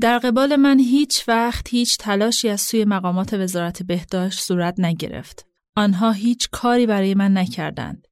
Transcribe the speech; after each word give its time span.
در 0.00 0.18
قبال 0.18 0.56
من 0.56 0.78
هیچ 0.78 1.28
وقت 1.28 1.68
هیچ 1.68 1.96
تلاشی 1.98 2.48
از 2.48 2.60
سوی 2.60 2.84
مقامات 2.84 3.34
وزارت 3.34 3.82
بهداشت 3.82 4.40
صورت 4.40 4.80
نگرفت. 4.80 5.46
آنها 5.76 6.10
هیچ 6.12 6.48
کاری 6.52 6.86
برای 6.86 7.14
من 7.14 7.36
نکردند. 7.36 8.06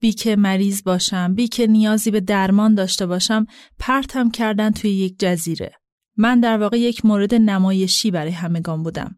بی 0.00 0.12
که 0.12 0.36
مریض 0.36 0.82
باشم، 0.82 1.34
بی 1.34 1.48
که 1.48 1.66
نیازی 1.66 2.10
به 2.10 2.20
درمان 2.20 2.74
داشته 2.74 3.06
باشم، 3.06 3.46
پرتم 3.78 4.30
کردن 4.30 4.70
توی 4.70 4.90
یک 4.90 5.14
جزیره. 5.18 5.72
من 6.16 6.40
در 6.40 6.58
واقع 6.58 6.78
یک 6.78 7.04
مورد 7.04 7.34
نمایشی 7.34 8.10
برای 8.10 8.32
همگان 8.32 8.82
بودم. 8.82 9.16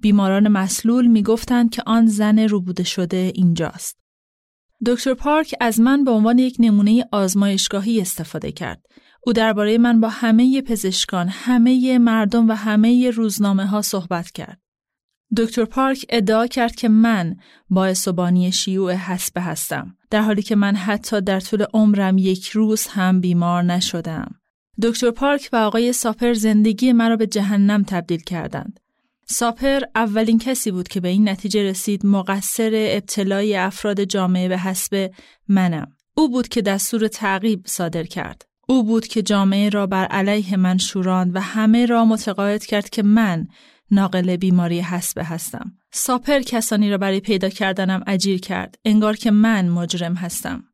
بیماران 0.00 0.48
مسلول 0.48 1.06
می‌گفتند 1.06 1.70
که 1.70 1.82
آن 1.86 2.06
زن 2.06 2.38
روبوده 2.38 2.84
شده 2.84 3.32
اینجاست. 3.34 3.96
دکتر 4.86 5.14
پارک 5.14 5.54
از 5.60 5.80
من 5.80 6.04
به 6.04 6.10
عنوان 6.10 6.38
یک 6.38 6.56
نمونه 6.58 7.04
آزمایشگاهی 7.12 8.00
استفاده 8.00 8.52
کرد. 8.52 8.82
او 9.26 9.32
درباره 9.32 9.78
من 9.78 10.00
با 10.00 10.08
همه 10.08 10.62
پزشکان، 10.62 11.28
همه 11.28 11.98
مردم 11.98 12.48
و 12.48 12.52
همه 12.52 13.10
روزنامه 13.10 13.66
ها 13.66 13.82
صحبت 13.82 14.30
کرد. 14.30 14.60
دکتر 15.36 15.64
پارک 15.64 16.06
ادعا 16.08 16.46
کرد 16.46 16.74
که 16.74 16.88
من 16.88 17.36
باعث 17.70 18.08
و 18.08 18.12
بانی 18.12 18.52
شیوع 18.52 18.92
حسبه 18.92 19.40
هستم 19.40 19.96
در 20.10 20.20
حالی 20.20 20.42
که 20.42 20.56
من 20.56 20.76
حتی 20.76 21.20
در 21.20 21.40
طول 21.40 21.64
عمرم 21.74 22.18
یک 22.18 22.48
روز 22.48 22.86
هم 22.86 23.20
بیمار 23.20 23.62
نشدم. 23.62 24.34
دکتر 24.82 25.10
پارک 25.10 25.48
و 25.52 25.56
آقای 25.56 25.92
ساپر 25.92 26.32
زندگی 26.32 26.92
مرا 26.92 27.16
به 27.16 27.26
جهنم 27.26 27.82
تبدیل 27.82 28.20
کردند. 28.20 28.80
ساپر 29.26 29.80
اولین 29.94 30.38
کسی 30.38 30.70
بود 30.70 30.88
که 30.88 31.00
به 31.00 31.08
این 31.08 31.28
نتیجه 31.28 31.62
رسید 31.62 32.06
مقصر 32.06 32.70
ابتلای 32.74 33.56
افراد 33.56 34.04
جامعه 34.04 34.48
به 34.48 34.58
حسب 34.58 35.10
منم. 35.48 35.92
او 36.14 36.30
بود 36.30 36.48
که 36.48 36.62
دستور 36.62 37.08
تعقیب 37.08 37.62
صادر 37.66 38.04
کرد. 38.04 38.49
او 38.70 38.84
بود 38.84 39.06
که 39.06 39.22
جامعه 39.22 39.68
را 39.68 39.86
بر 39.86 40.04
علیه 40.06 40.56
من 40.56 40.78
شوراند 40.78 41.36
و 41.36 41.40
همه 41.40 41.86
را 41.86 42.04
متقاعد 42.04 42.64
کرد 42.64 42.88
که 42.88 43.02
من 43.02 43.48
ناقل 43.90 44.36
بیماری 44.36 44.80
حسبه 44.80 45.24
هستم. 45.24 45.72
ساپر 45.92 46.40
کسانی 46.40 46.90
را 46.90 46.98
برای 46.98 47.20
پیدا 47.20 47.48
کردنم 47.48 48.02
اجیر 48.06 48.40
کرد. 48.40 48.78
انگار 48.84 49.16
که 49.16 49.30
من 49.30 49.68
مجرم 49.68 50.14
هستم. 50.14 50.64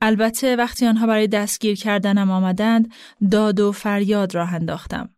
البته 0.00 0.56
وقتی 0.56 0.86
آنها 0.86 1.06
برای 1.06 1.26
دستگیر 1.26 1.76
کردنم 1.76 2.30
آمدند 2.30 2.92
داد 3.30 3.60
و 3.60 3.72
فریاد 3.72 4.34
راه 4.34 4.54
انداختم. 4.54 5.08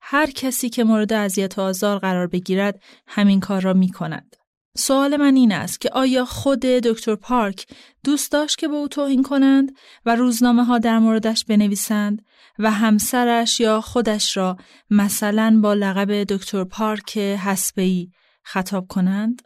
هر 0.00 0.30
کسی 0.30 0.68
که 0.68 0.84
مورد 0.84 1.12
اذیت 1.12 1.58
و 1.58 1.60
آزار 1.60 1.98
قرار 1.98 2.26
بگیرد 2.26 2.82
همین 3.06 3.40
کار 3.40 3.60
را 3.60 3.72
می 3.72 3.88
کند. 3.88 4.31
سوال 4.76 5.16
من 5.16 5.36
این 5.36 5.52
است 5.52 5.80
که 5.80 5.90
آیا 5.92 6.24
خود 6.24 6.60
دکتر 6.60 7.14
پارک 7.14 7.66
دوست 8.04 8.32
داشت 8.32 8.58
که 8.58 8.68
به 8.68 8.74
او 8.74 8.88
توهین 8.88 9.22
کنند 9.22 9.72
و 10.06 10.16
روزنامه 10.16 10.64
ها 10.64 10.78
در 10.78 10.98
موردش 10.98 11.44
بنویسند 11.44 12.24
و 12.58 12.70
همسرش 12.70 13.60
یا 13.60 13.80
خودش 13.80 14.36
را 14.36 14.56
مثلا 14.90 15.60
با 15.62 15.74
لقب 15.74 16.24
دکتر 16.24 16.64
پارک 16.64 17.18
حسبه‌ای 17.18 18.10
خطاب 18.42 18.86
کنند؟ 18.88 19.42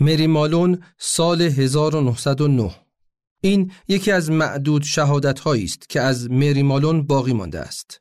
مری 0.00 0.26
مالون 0.26 0.82
سال 0.98 1.42
1909 1.42 2.70
این 3.40 3.72
یکی 3.88 4.10
از 4.10 4.30
معدود 4.30 4.82
شهادت 4.82 5.46
است 5.46 5.88
که 5.88 6.00
از 6.00 6.30
مری 6.30 6.62
مالون 6.62 7.06
باقی 7.06 7.32
مانده 7.32 7.60
است. 7.60 8.00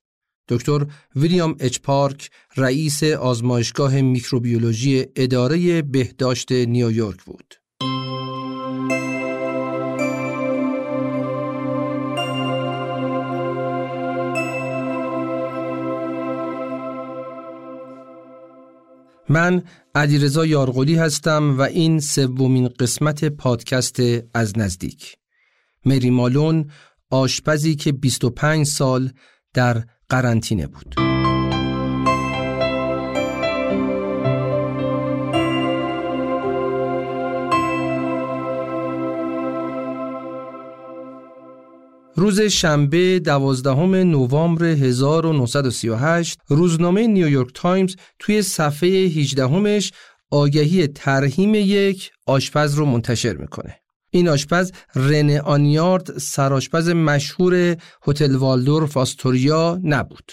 دکتر 0.50 0.86
ویلیام 1.16 1.56
اچ 1.60 1.80
پارک 1.80 2.30
رئیس 2.58 3.04
آزمایشگاه 3.04 4.02
میکروبیولوژی 4.02 5.06
اداره 5.16 5.82
بهداشت 5.82 6.52
نیویورک 6.52 7.24
بود. 7.24 7.54
من 19.30 19.64
علیرضا 19.96 20.46
یارقلی 20.46 20.96
هستم 20.96 21.58
و 21.58 21.62
این 21.62 22.00
سومین 22.00 22.68
قسمت 22.68 23.26
پادکست 23.26 24.00
از 24.34 24.58
نزدیک. 24.58 25.18
مری 25.86 26.10
مالون 26.10 26.72
آشپزی 27.10 27.76
که 27.76 27.92
25 27.92 28.66
سال 28.66 29.12
در 29.54 29.84
قرنطینه 30.10 30.68
بود. 30.68 30.96
روز 42.16 42.42
شنبه 42.42 43.20
دوازدهم 43.20 43.96
نوامبر 43.96 44.66
1938 44.66 46.40
روزنامه 46.48 47.08
نیویورک 47.08 47.52
تایمز 47.54 47.96
توی 48.20 48.42
صفحه 48.42 48.90
18 48.90 49.48
همش 49.48 49.92
آگهی 50.32 50.88
ترهیم 50.88 51.56
یک 51.56 52.12
آشپز 52.28 52.74
رو 52.74 52.86
منتشر 52.86 53.34
می‌کنه. 53.34 53.80
این 54.18 54.28
آشپز 54.28 54.72
رنه 54.96 55.42
آنیارد 55.42 56.18
سرآشپز 56.18 56.90
مشهور 56.90 57.78
هتل 58.08 58.36
والدور 58.36 58.86
فاستوریا 58.86 59.80
نبود. 59.84 60.32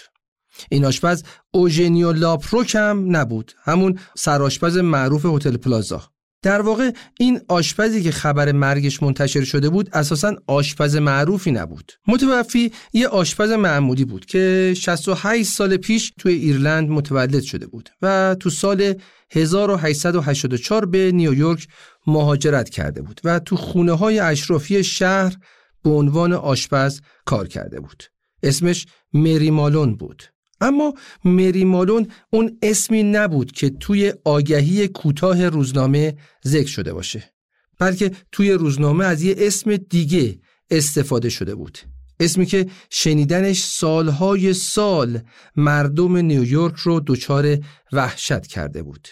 این 0.69 0.85
آشپز 0.85 1.23
اوژنیو 1.51 2.11
لاپروک 2.11 2.75
هم 2.75 3.15
نبود. 3.15 3.51
همون 3.63 3.99
سرآشپز 4.17 4.77
معروف 4.77 5.25
هتل 5.25 5.57
پلازا. 5.57 6.14
در 6.45 6.61
واقع 6.61 6.91
این 7.19 7.41
آشپزی 7.47 8.03
که 8.03 8.11
خبر 8.11 8.51
مرگش 8.51 9.03
منتشر 9.03 9.43
شده 9.43 9.69
بود 9.69 9.89
اساسا 9.93 10.35
آشپز 10.47 10.95
معروفی 10.95 11.51
نبود. 11.51 11.91
متوفی 12.07 12.71
یه 12.93 13.07
آشپز 13.07 13.51
معمولی 13.51 14.05
بود 14.05 14.25
که 14.25 14.73
68 14.77 15.49
سال 15.49 15.77
پیش 15.77 16.13
توی 16.19 16.33
ایرلند 16.33 16.89
متولد 16.89 17.41
شده 17.41 17.67
بود 17.67 17.89
و 18.01 18.35
تو 18.39 18.49
سال 18.49 18.93
1884 19.31 20.85
به 20.85 21.11
نیویورک 21.11 21.67
مهاجرت 22.07 22.69
کرده 22.69 23.01
بود 23.01 23.21
و 23.23 23.39
تو 23.39 23.55
خونه 23.55 23.93
های 23.93 24.19
اشرافی 24.19 24.83
شهر 24.83 25.35
به 25.83 25.89
عنوان 25.89 26.33
آشپز 26.33 27.01
کار 27.25 27.47
کرده 27.47 27.79
بود. 27.79 28.03
اسمش 28.43 28.85
مری 29.13 29.51
مالون 29.51 29.95
بود. 29.95 30.23
اما 30.61 30.93
مری 31.25 31.63
مالون 31.63 32.07
اون 32.29 32.57
اسمی 32.61 33.03
نبود 33.03 33.51
که 33.51 33.69
توی 33.69 34.13
آگهی 34.25 34.87
کوتاه 34.87 35.49
روزنامه 35.49 36.17
ذکر 36.47 36.67
شده 36.67 36.93
باشه. 36.93 37.33
بلکه 37.79 38.11
توی 38.31 38.51
روزنامه 38.51 39.05
از 39.05 39.21
یه 39.21 39.35
اسم 39.37 39.77
دیگه 39.77 40.39
استفاده 40.69 41.29
شده 41.29 41.55
بود. 41.55 41.77
اسمی 42.19 42.45
که 42.45 42.69
شنیدنش 42.89 43.63
سالهای 43.63 44.53
سال 44.53 45.19
مردم 45.55 46.17
نیویورک 46.17 46.75
رو 46.75 47.01
دچار 47.07 47.57
وحشت 47.91 48.47
کرده 48.47 48.83
بود. 48.83 49.07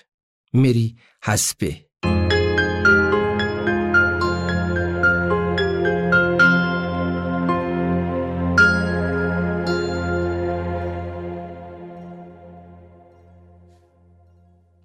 مری 0.53 0.95
حسبه. 1.23 1.92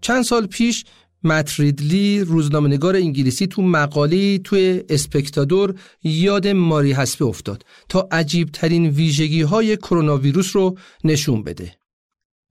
چند 0.08 0.22
سال 0.22 0.46
پیش 0.46 0.84
متریدلی 1.24 2.20
روزنامه‌نگار 2.20 2.96
انگلیسی 2.96 3.46
تو 3.46 3.62
مقاله 3.62 4.38
توی 4.38 4.82
اسپکتادور 4.88 5.74
یاد 6.02 6.48
ماری 6.48 6.92
حسبه 6.92 7.24
افتاد 7.24 7.64
تا 7.88 8.08
عجیب 8.12 8.48
ترین 8.52 8.86
ویژگی 8.86 9.42
های 9.42 9.76
کرونا 9.76 10.16
ویروس 10.16 10.56
رو 10.56 10.78
نشون 11.04 11.42
بده. 11.42 11.72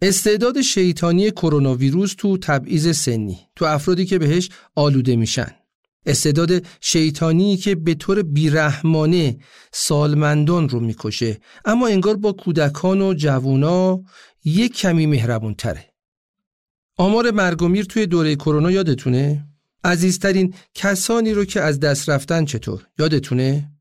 استعداد 0.01 0.61
شیطانی 0.61 1.31
کرونا 1.31 1.75
ویروس 1.75 2.15
تو 2.17 2.37
تبعیض 2.37 2.97
سنی 2.97 3.39
تو 3.55 3.65
افرادی 3.65 4.05
که 4.05 4.19
بهش 4.19 4.49
آلوده 4.75 5.15
میشن. 5.15 5.51
استعداد 6.05 6.65
شیطانی 6.81 7.57
که 7.57 7.75
به 7.75 7.93
طور 7.93 8.21
بیرحمانه 8.21 9.37
سالمندان 9.71 10.69
رو 10.69 10.79
می‌کشه 10.79 11.37
اما 11.65 11.87
انگار 11.87 12.17
با 12.17 12.31
کودکان 12.31 13.01
و 13.01 13.13
جوونا 13.13 14.01
یک 14.45 14.77
کمی 14.77 15.05
مهربون 15.05 15.53
تره. 15.53 15.96
آمار 16.97 17.31
مرگ 17.31 17.61
و 17.61 17.67
میر 17.67 17.85
توی 17.85 18.05
دوره 18.05 18.35
کرونا 18.35 18.71
یادتونه؟ 18.71 19.45
عزیزترین 19.83 20.53
کسانی 20.73 21.33
رو 21.33 21.45
که 21.45 21.61
از 21.61 21.79
دست 21.79 22.09
رفتن 22.09 22.45
چطور؟ 22.45 22.87
یادتونه؟ 22.99 23.71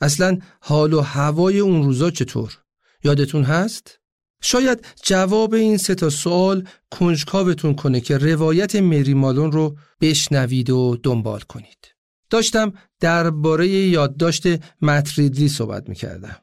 اصلا 0.00 0.38
حال 0.60 0.92
و 0.92 1.00
هوای 1.00 1.58
اون 1.58 1.82
روزا 1.82 2.10
چطور؟ 2.10 2.58
یادتون 3.04 3.42
هست؟ 3.44 3.98
شاید 4.42 4.86
جواب 5.02 5.54
این 5.54 5.76
سه 5.76 5.94
تا 5.94 6.10
سوال 6.10 6.68
کنجکاوتون 6.90 7.74
کنه 7.74 8.00
که 8.00 8.18
روایت 8.18 8.76
مری 8.76 9.14
مالون 9.14 9.52
رو 9.52 9.76
بشنوید 10.00 10.70
و 10.70 10.96
دنبال 11.02 11.40
کنید. 11.40 11.94
داشتم 12.30 12.72
درباره 13.00 13.68
یادداشت 13.68 14.42
متریدلی 14.82 15.48
صحبت 15.48 15.88
می‌کردم. 15.88 16.36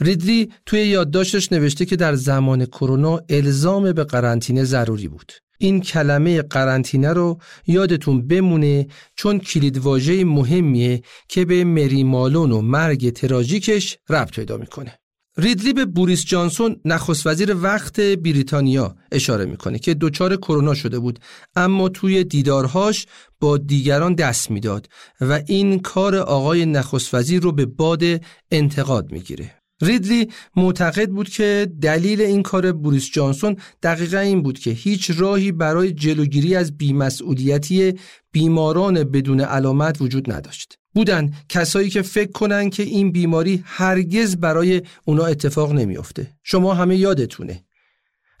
ریدلی 0.00 0.52
توی 0.66 0.86
یادداشتش 0.86 1.52
نوشته 1.52 1.84
که 1.84 1.96
در 1.96 2.14
زمان 2.14 2.66
کرونا 2.66 3.20
الزام 3.28 3.92
به 3.92 4.04
قرنطینه 4.04 4.64
ضروری 4.64 5.08
بود. 5.08 5.32
این 5.58 5.80
کلمه 5.80 6.42
قرنطینه 6.42 7.12
رو 7.12 7.38
یادتون 7.66 8.28
بمونه 8.28 8.86
چون 9.16 9.38
کلیدواژه 9.38 10.24
مهمیه 10.24 11.02
که 11.28 11.44
به 11.44 11.64
مری 11.64 12.04
مالون 12.04 12.52
و 12.52 12.60
مرگ 12.60 13.10
تراژیکش 13.10 13.98
ربط 14.08 14.30
پیدا 14.30 14.56
می‌کنه. 14.56 14.98
ریدلی 15.38 15.72
به 15.72 15.84
بوریس 15.84 16.24
جانسون 16.24 16.76
نخست 16.84 17.26
وزیر 17.26 17.56
وقت 17.56 18.00
بریتانیا 18.00 18.96
اشاره 19.12 19.44
می‌کنه 19.44 19.78
که 19.78 19.94
دچار 19.94 20.36
کرونا 20.36 20.74
شده 20.74 20.98
بود 20.98 21.18
اما 21.56 21.88
توی 21.88 22.24
دیدارهاش 22.24 23.06
با 23.40 23.58
دیگران 23.58 24.14
دست 24.14 24.50
می‌داد 24.50 24.88
و 25.20 25.40
این 25.46 25.78
کار 25.78 26.16
آقای 26.16 26.66
نخست 26.66 27.14
وزیر 27.14 27.42
رو 27.42 27.52
به 27.52 27.66
باد 27.66 28.02
انتقاد 28.50 29.12
می‌گیره 29.12 29.54
ریدلی 29.82 30.32
معتقد 30.56 31.08
بود 31.10 31.28
که 31.28 31.68
دلیل 31.80 32.20
این 32.20 32.42
کار 32.42 32.72
بوریس 32.72 33.10
جانسون 33.12 33.56
دقیقا 33.82 34.18
این 34.18 34.42
بود 34.42 34.58
که 34.58 34.70
هیچ 34.70 35.10
راهی 35.16 35.52
برای 35.52 35.92
جلوگیری 35.92 36.56
از 36.56 36.76
بیمسئولیتی 36.76 37.94
بیماران 38.32 39.04
بدون 39.04 39.40
علامت 39.40 40.00
وجود 40.00 40.32
نداشت. 40.32 40.78
بودن 40.94 41.34
کسایی 41.48 41.90
که 41.90 42.02
فکر 42.02 42.32
کنن 42.32 42.70
که 42.70 42.82
این 42.82 43.12
بیماری 43.12 43.62
هرگز 43.66 44.36
برای 44.36 44.82
اونا 45.04 45.24
اتفاق 45.24 45.72
نمیافته. 45.72 46.32
شما 46.42 46.74
همه 46.74 46.96
یادتونه. 46.96 47.64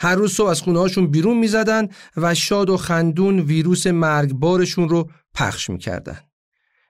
هر 0.00 0.14
روز 0.14 0.32
صبح 0.32 0.48
از 0.48 0.60
خونه 0.60 0.78
هاشون 0.78 1.10
بیرون 1.10 1.36
می‌زدن 1.38 1.88
و 2.16 2.34
شاد 2.34 2.70
و 2.70 2.76
خندون 2.76 3.40
ویروس 3.40 3.86
مرگبارشون 3.86 4.88
رو 4.88 5.10
پخش 5.34 5.70
می‌کردن. 5.70 6.18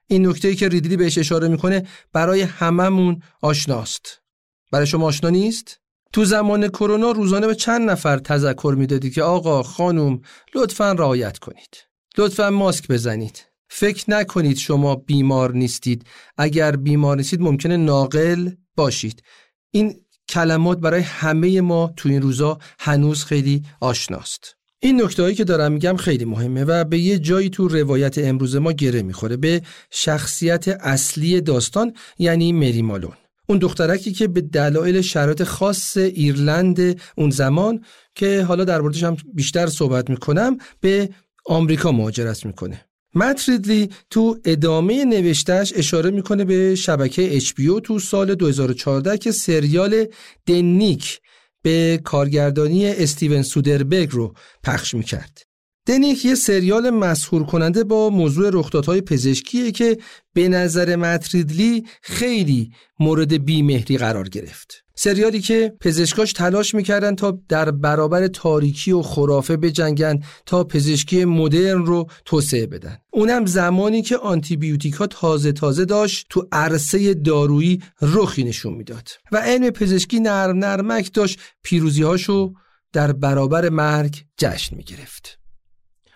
این 0.06 0.26
نکته 0.26 0.54
که 0.54 0.68
ریدلی 0.68 0.96
بهش 0.96 1.18
اشاره 1.18 1.48
می‌کنه 1.48 1.86
برای 2.12 2.42
هممون 2.42 3.20
آشناست. 3.42 4.25
برای 4.72 4.86
شما 4.86 5.06
آشنا 5.06 5.30
نیست؟ 5.30 5.80
تو 6.12 6.24
زمان 6.24 6.68
کرونا 6.68 7.10
روزانه 7.10 7.46
به 7.46 7.54
چند 7.54 7.90
نفر 7.90 8.18
تذکر 8.18 8.74
می‌دادی 8.78 9.10
که 9.10 9.22
آقا 9.22 9.62
خانم 9.62 10.20
لطفا 10.54 10.92
رعایت 10.92 11.38
کنید. 11.38 11.76
لطفا 12.18 12.50
ماسک 12.50 12.88
بزنید. 12.88 13.44
فکر 13.68 14.10
نکنید 14.10 14.56
شما 14.56 14.96
بیمار 14.96 15.52
نیستید. 15.52 16.04
اگر 16.36 16.76
بیمار 16.76 17.16
نیستید 17.16 17.40
ممکنه 17.40 17.76
ناقل 17.76 18.50
باشید. 18.76 19.22
این 19.70 20.00
کلمات 20.28 20.78
برای 20.78 21.00
همه 21.00 21.60
ما 21.60 21.92
تو 21.96 22.08
این 22.08 22.22
روزا 22.22 22.58
هنوز 22.78 23.24
خیلی 23.24 23.62
آشناست. 23.80 24.56
این 24.80 25.02
نکته 25.02 25.22
هایی 25.22 25.34
که 25.34 25.44
دارم 25.44 25.72
میگم 25.72 25.96
خیلی 25.96 26.24
مهمه 26.24 26.64
و 26.64 26.84
به 26.84 26.98
یه 26.98 27.18
جایی 27.18 27.50
تو 27.50 27.68
روایت 27.68 28.18
امروز 28.18 28.56
ما 28.56 28.72
گره 28.72 29.02
می‌خوره 29.02 29.36
به 29.36 29.62
شخصیت 29.90 30.68
اصلی 30.68 31.40
داستان 31.40 31.92
یعنی 32.18 32.52
مری 32.52 32.82
مالون. 32.82 33.12
اون 33.46 33.58
دخترکی 33.58 34.12
که 34.12 34.28
به 34.28 34.40
دلایل 34.40 35.00
شرایط 35.00 35.42
خاص 35.42 35.96
ایرلند 35.96 37.00
اون 37.16 37.30
زمان 37.30 37.84
که 38.14 38.42
حالا 38.42 38.64
در 38.64 38.80
هم 38.80 39.16
بیشتر 39.34 39.66
صحبت 39.66 40.10
می‌کنم 40.10 40.58
به 40.80 41.08
آمریکا 41.46 41.92
مهاجرت 41.92 42.46
می‌کنه 42.46 42.84
متریدلی 43.14 43.90
تو 44.10 44.38
ادامه 44.44 45.04
نوشتهش 45.04 45.72
اشاره 45.76 46.10
می‌کنه 46.10 46.44
به 46.44 46.74
شبکه 46.74 47.40
HBO 47.40 47.80
تو 47.84 47.98
سال 47.98 48.34
2014 48.34 49.18
که 49.18 49.32
سریال 49.32 50.06
دنیک 50.46 51.20
به 51.62 52.00
کارگردانی 52.04 52.86
استیون 52.86 53.42
سودربرگ 53.42 54.08
رو 54.12 54.34
پخش 54.62 54.94
می‌کرد. 54.94 55.45
دنیک 55.86 56.24
یه 56.24 56.34
سریال 56.34 56.90
مسهور 56.90 57.44
کننده 57.44 57.84
با 57.84 58.10
موضوع 58.10 58.50
رخدادهای 58.52 59.00
پزشکیه 59.00 59.72
که 59.72 59.98
به 60.32 60.48
نظر 60.48 60.96
متریدلی 60.96 61.84
خیلی 62.02 62.72
مورد 63.00 63.44
بیمهری 63.44 63.98
قرار 63.98 64.28
گرفت. 64.28 64.82
سریالی 64.94 65.40
که 65.40 65.76
پزشکاش 65.80 66.32
تلاش 66.32 66.74
می‌کردن 66.74 67.14
تا 67.14 67.38
در 67.48 67.70
برابر 67.70 68.26
تاریکی 68.26 68.92
و 68.92 69.02
خرافه 69.02 69.56
بجنگن 69.56 70.20
تا 70.46 70.64
پزشکی 70.64 71.24
مدرن 71.24 71.86
رو 71.86 72.06
توسعه 72.24 72.66
بدن. 72.66 72.98
اونم 73.12 73.46
زمانی 73.46 74.02
که 74.02 74.16
آنتیبیوتیکا 74.16 75.06
تازه 75.06 75.52
تازه 75.52 75.84
داشت 75.84 76.26
تو 76.30 76.48
عرصه 76.52 77.14
دارویی 77.14 77.82
رخی 78.02 78.44
نشون 78.44 78.74
می‌داد 78.74 79.08
و 79.32 79.36
علم 79.36 79.70
پزشکی 79.70 80.20
نرم 80.20 80.58
نرمک 80.58 81.12
داشت 81.14 81.40
پیروزیهاشو 81.62 82.52
در 82.92 83.12
برابر 83.12 83.68
مرگ 83.68 84.24
جشن 84.38 84.76
می‌گرفت. 84.76 85.45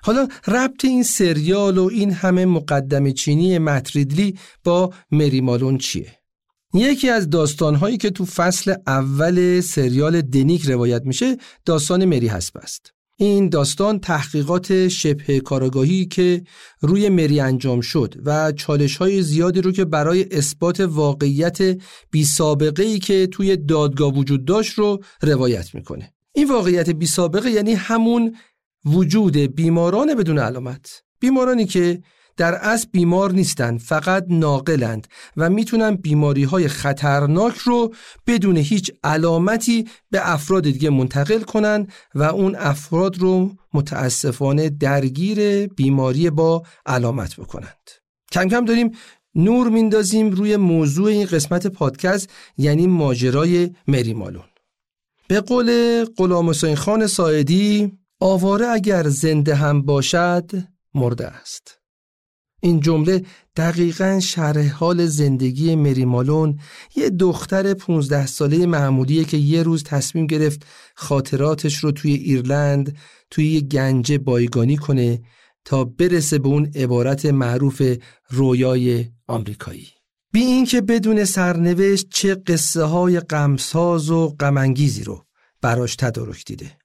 حالا 0.02 0.28
ربط 0.46 0.84
این 0.84 1.02
سریال 1.02 1.78
و 1.78 1.88
این 1.92 2.12
همه 2.12 2.46
مقدم 2.46 3.10
چینی 3.10 3.58
متریدلی 3.58 4.38
با 4.64 4.92
مری 5.10 5.40
مالون 5.40 5.78
چیه؟ 5.78 6.20
یکی 6.74 7.08
از 7.08 7.30
داستانهایی 7.30 7.96
که 7.96 8.10
تو 8.10 8.24
فصل 8.24 8.74
اول 8.86 9.60
سریال 9.60 10.20
دنیک 10.20 10.62
روایت 10.62 11.02
میشه 11.04 11.36
داستان 11.64 12.04
مری 12.04 12.26
هسپ 12.26 12.56
است. 12.56 12.92
این 13.16 13.48
داستان 13.48 13.98
تحقیقات 13.98 14.88
شبه 14.88 15.40
کارگاهی 15.40 16.06
که 16.06 16.42
روی 16.80 17.08
مری 17.08 17.40
انجام 17.40 17.80
شد 17.80 18.14
و 18.24 18.52
چالش 18.52 18.96
های 18.96 19.22
زیادی 19.22 19.60
رو 19.60 19.72
که 19.72 19.84
برای 19.84 20.26
اثبات 20.30 20.80
واقعیت 20.80 21.58
بی 22.10 22.24
سابقه 22.24 22.82
ای 22.82 22.98
که 22.98 23.26
توی 23.26 23.56
دادگاه 23.56 24.14
وجود 24.14 24.44
داشت 24.44 24.72
رو 24.72 25.00
روایت 25.22 25.74
می‌کنه. 25.74 26.12
این 26.32 26.50
واقعیت 26.50 26.90
بی 26.90 27.06
سابقه 27.06 27.50
یعنی 27.50 27.72
همون 27.72 28.36
وجود 28.84 29.36
بیماران 29.36 30.14
بدون 30.14 30.38
علامت. 30.38 31.02
بیمارانی 31.20 31.66
که 31.66 32.02
در 32.36 32.54
اصل 32.54 32.86
بیمار 32.92 33.32
نیستند 33.32 33.80
فقط 33.80 34.24
ناقلند 34.28 35.06
و 35.36 35.50
می‌تونن 35.50 35.94
بیماری 35.94 36.44
های 36.44 36.68
خطرناک 36.68 37.56
رو 37.56 37.94
بدون 38.26 38.56
هیچ 38.56 38.90
علامتی 39.04 39.88
به 40.10 40.30
افراد 40.32 40.62
دیگه 40.62 40.90
منتقل 40.90 41.40
کنن 41.40 41.86
و 42.14 42.22
اون 42.22 42.56
افراد 42.56 43.18
رو 43.18 43.50
متاسفانه 43.74 44.68
درگیر 44.68 45.66
بیماری 45.66 46.30
با 46.30 46.62
علامت 46.86 47.36
بکنند. 47.36 47.90
کم 48.32 48.48
کم 48.48 48.64
داریم 48.64 48.90
نور 49.34 49.68
میندازیم 49.68 50.30
روی 50.30 50.56
موضوع 50.56 51.08
این 51.08 51.26
قسمت 51.26 51.66
پادکست 51.66 52.30
یعنی 52.58 52.86
ماجرای 52.86 53.70
مری 53.88 54.14
مالون. 54.14 54.44
به 55.28 55.40
قول 55.40 56.04
غلام 56.04 56.50
حسین 56.50 56.76
خان 56.76 57.06
ساعدی 57.06 57.99
آواره 58.20 58.66
اگر 58.66 59.08
زنده 59.08 59.54
هم 59.54 59.82
باشد 59.82 60.50
مرده 60.94 61.26
است. 61.26 61.80
این 62.62 62.80
جمله 62.80 63.24
دقیقا 63.56 64.20
شرح 64.22 64.68
حال 64.68 65.06
زندگی 65.06 65.74
مری 65.74 66.04
مالون 66.04 66.58
یه 66.96 67.10
دختر 67.10 67.74
15 67.74 68.26
ساله 68.26 68.66
معمولیه 68.66 69.24
که 69.24 69.36
یه 69.36 69.62
روز 69.62 69.84
تصمیم 69.84 70.26
گرفت 70.26 70.66
خاطراتش 70.94 71.76
رو 71.76 71.92
توی 71.92 72.12
ایرلند 72.12 72.96
توی 73.30 73.46
یه 73.46 73.60
گنجه 73.60 74.18
بایگانی 74.18 74.76
کنه 74.76 75.20
تا 75.64 75.84
برسه 75.84 76.38
به 76.38 76.48
اون 76.48 76.70
عبارت 76.74 77.26
معروف 77.26 77.82
رویای 78.28 79.06
آمریکایی. 79.26 79.88
بی 80.32 80.40
اینکه 80.40 80.80
بدون 80.80 81.24
سرنوشت 81.24 82.08
چه 82.10 82.34
قصه 82.34 82.82
های 82.82 83.20
غمساز 83.20 84.10
و 84.10 84.28
غمانگیزی 84.40 85.04
رو 85.04 85.24
براش 85.62 85.96
تدارک 85.96 86.44
دیده. 86.44 86.79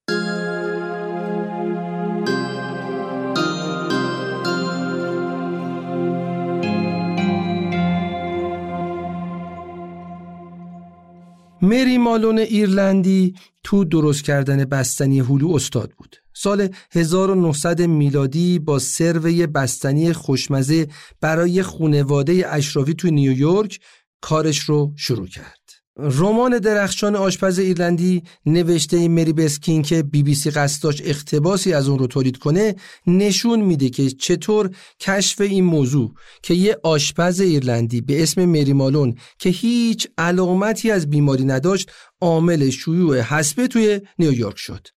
مری 11.62 11.98
مالون 11.98 12.40
ایرلندی 12.40 13.36
تو 13.64 13.86
درست 13.86 14.24
کردن 14.24 14.66
بستنی 14.66 15.20
هلو 15.20 15.52
استاد 15.52 15.92
بود. 15.98 16.16
سال 16.34 16.70
1900 16.92 17.82
میلادی 17.82 18.60
با 18.60 18.80
سروی 18.80 19.48
بستنی 19.48 20.14
خوشمزه 20.14 20.88
برای 21.22 21.64
خونواده 21.64 22.46
اشرافی 22.48 22.94
تو 22.94 23.08
نیویورک 23.08 23.80
کارش 24.22 24.60
رو 24.60 24.94
شروع 24.96 25.28
کرد. 25.28 25.65
رمان 25.98 26.60
درخشان 26.60 27.16
آشپز 27.16 27.60
ایرلندی 27.60 28.24
نوشته 28.46 29.08
مری 29.08 29.34
بسکین 29.34 29.82
که 29.82 30.04
بی 30.04 30.24
بی 30.24 30.36
سی 30.36 30.50
قصد 30.50 30.84
داشت 30.84 31.02
اختباسی 31.06 31.74
از 31.74 31.90
اون 31.90 32.00
رو 32.00 32.08
تولید 32.08 32.38
کنه 32.38 32.76
نشون 33.08 33.62
میده 33.62 33.90
که 33.90 34.10
چطور 34.10 34.76
کشف 35.00 35.42
این 35.42 35.64
موضوع 35.64 36.14
که 36.44 36.54
یه 36.54 36.78
آشپز 36.84 37.40
ایرلندی 37.40 38.02
به 38.02 38.24
اسم 38.24 38.46
مری 38.46 38.74
مالون 38.74 39.16
که 39.40 39.50
هیچ 39.50 40.08
علامتی 40.18 40.92
از 40.92 41.10
بیماری 41.10 41.46
نداشت 41.46 41.92
عامل 42.22 42.70
شیوع 42.70 43.20
حسبه 43.20 43.68
توی 43.68 44.02
نیویورک 44.20 44.58
شد. 44.58 44.88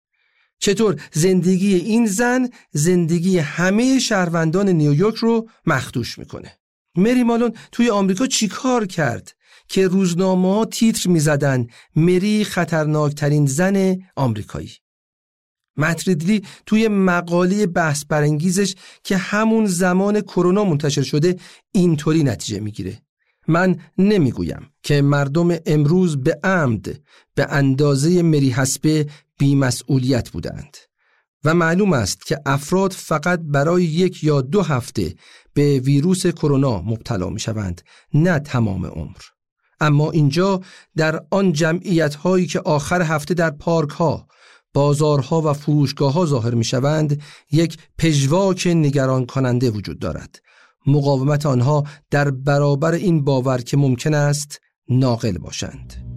چطور 0.59 1.01
زندگی 1.13 1.75
این 1.75 2.07
زن 2.07 2.49
زندگی 2.73 3.39
همه 3.39 3.99
شهروندان 3.99 4.69
نیویورک 4.69 5.15
رو 5.15 5.49
مخدوش 5.67 6.19
می‌کنه؟ 6.19 6.59
مری 6.97 7.23
مالون 7.23 7.53
توی 7.73 7.91
آمریکا 7.91 8.27
چیکار 8.27 8.87
کرد؟ 8.87 9.38
که 9.69 9.89
روزنامه 9.89 10.65
تیتر 10.67 11.11
می 11.11 11.21
زدن 11.21 11.67
مری 11.97 12.45
خطرناکترین 12.45 13.47
زن 13.47 13.97
آمریکایی. 14.17 14.71
متریدلی 15.77 16.43
توی 16.67 16.89
مقاله 16.89 17.67
بحث 17.67 18.05
برانگیزش 18.05 18.75
که 19.05 19.17
همون 19.17 19.67
زمان 19.67 20.21
کرونا 20.21 20.65
منتشر 20.65 21.03
شده 21.03 21.37
اینطوری 21.73 22.23
نتیجه 22.23 22.61
می‌گیره. 22.61 23.03
من 23.49 23.81
نمی‌گویم 23.99 24.71
که 24.83 25.03
مردم 25.03 25.57
امروز 25.67 26.17
به 26.17 26.39
عمد 26.45 27.01
به 27.35 27.47
اندازه 27.51 28.23
مری 28.23 28.51
حسبه 28.51 29.07
بیمسئولیت 29.39 30.31
بودند 30.31 30.77
و 31.45 31.55
معلوم 31.55 31.93
است 31.93 32.27
که 32.27 32.39
افراد 32.47 32.93
فقط 32.93 33.41
برای 33.43 33.85
یک 33.85 34.25
یا 34.25 34.41
دو 34.41 34.63
هفته 34.63 35.15
به 35.55 35.79
ویروس 35.81 36.27
کرونا 36.27 36.83
مبتلا 36.83 37.29
می 37.31 37.41
شوند 37.41 37.83
نه 38.15 38.39
تمام 38.39 38.87
عمر. 38.87 39.21
اما 39.81 40.11
اینجا 40.11 40.61
در 40.97 41.21
آن 41.31 41.53
جمعیت 41.53 42.15
هایی 42.15 42.47
که 42.47 42.61
آخر 42.61 43.03
هفته 43.03 43.35
در 43.35 43.51
پارک 43.51 43.91
ها 43.91 44.29
بازارها 44.75 45.41
و 45.41 45.53
فروشگاه 45.53 46.13
ها 46.13 46.27
ظاهر 46.27 46.55
می 46.55 46.65
شوند 46.65 47.23
یک 47.51 47.79
پژواک 47.99 48.67
نگران 48.67 49.27
کننده 49.27 49.71
وجود 49.71 49.99
دارد. 49.99 50.41
مقاومت 50.87 51.47
آنها 51.47 51.85
در 52.11 52.31
برابر 52.31 52.93
این 52.93 53.25
باور 53.25 53.59
که 53.59 53.77
ممکن 53.77 54.15
است 54.15 54.61
ناقل 54.89 55.39
باشند. 55.39 56.08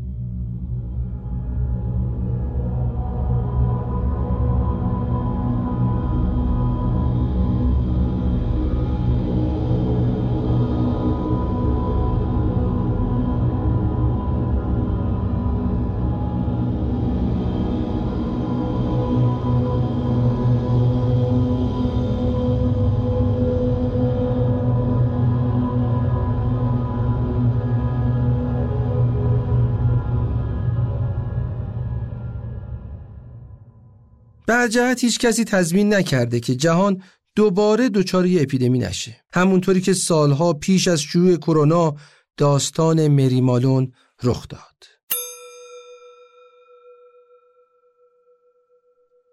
در 34.62 34.68
جهت 34.68 35.04
هیچ 35.04 35.20
کسی 35.20 35.44
تضمین 35.44 35.94
نکرده 35.94 36.40
که 36.40 36.56
جهان 36.56 37.04
دوباره 37.36 37.90
دچار 37.90 38.26
یه 38.26 38.42
اپیدمی 38.42 38.80
نشه 38.80 39.16
همونطوری 39.34 39.82
که 39.82 39.94
سالها 39.94 40.54
پیش 40.54 40.88
از 40.88 41.02
شروع 41.02 41.36
کرونا 41.36 41.96
داستان 42.38 43.08
مری 43.08 43.42
مالون 43.42 43.92
رخ 44.24 44.48
داد 44.48 44.62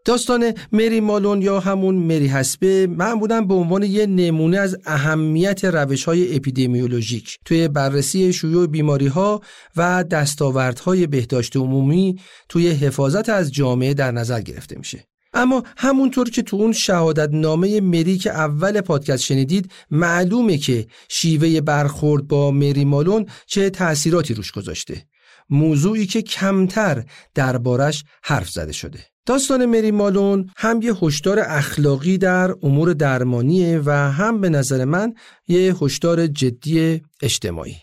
داستان 0.05 0.53
مری 0.73 1.01
مالون 1.01 1.43
یا 1.43 1.61
همون 1.61 1.95
مری 1.95 2.27
حسبه 2.27 2.87
معمولا 2.87 3.41
به 3.41 3.55
عنوان 3.55 3.83
یه 3.83 4.07
نمونه 4.07 4.59
از 4.59 4.77
اهمیت 4.87 5.65
روش 5.65 6.05
های 6.05 6.37
اپیدمیولوژیک 6.37 7.39
توی 7.45 7.69
بررسی 7.69 8.33
شیوع 8.33 8.67
بیماری 8.67 9.07
ها 9.07 9.41
و 9.77 10.05
دستاوردهای 10.05 11.07
بهداشت 11.07 11.57
عمومی 11.57 12.21
توی 12.49 12.71
حفاظت 12.71 13.29
از 13.29 13.53
جامعه 13.53 13.95
در 13.95 14.13
نظر 14.13 14.41
گرفته 14.41 14.79
میشه. 14.79 15.05
اما 15.33 15.63
همونطور 15.77 16.31
که 16.31 16.43
تو 16.43 16.57
اون 16.57 16.73
شهادت 16.73 17.29
نامه 17.33 17.81
مری 17.81 18.19
که 18.19 18.31
اول 18.31 18.81
پادکست 18.81 19.23
شنیدید 19.23 19.73
معلومه 19.91 20.59
که 20.59 20.87
شیوه 21.09 21.61
برخورد 21.61 22.29
با 22.29 22.51
مری 22.51 22.85
مالون 22.85 23.27
چه 23.47 23.71
تأثیراتی 23.71 24.35
روش 24.35 24.53
گذاشته. 24.53 25.07
موضوعی 25.51 26.07
که 26.07 26.23
کمتر 26.23 27.05
دربارش 27.35 28.05
حرف 28.23 28.51
زده 28.51 28.73
شده. 28.73 28.99
داستان 29.27 29.67
مری 29.67 29.91
مالون 29.91 30.51
هم 30.57 30.83
یه 30.83 30.95
هشدار 31.03 31.39
اخلاقی 31.39 32.19
در 32.19 32.55
امور 32.63 32.93
درمانیه 32.93 33.83
و 33.85 33.91
هم 33.91 34.41
به 34.41 34.49
نظر 34.49 34.85
من 34.85 35.15
یه 35.49 35.75
هشدار 35.81 36.27
جدی 36.27 37.03
اجتماعی 37.23 37.77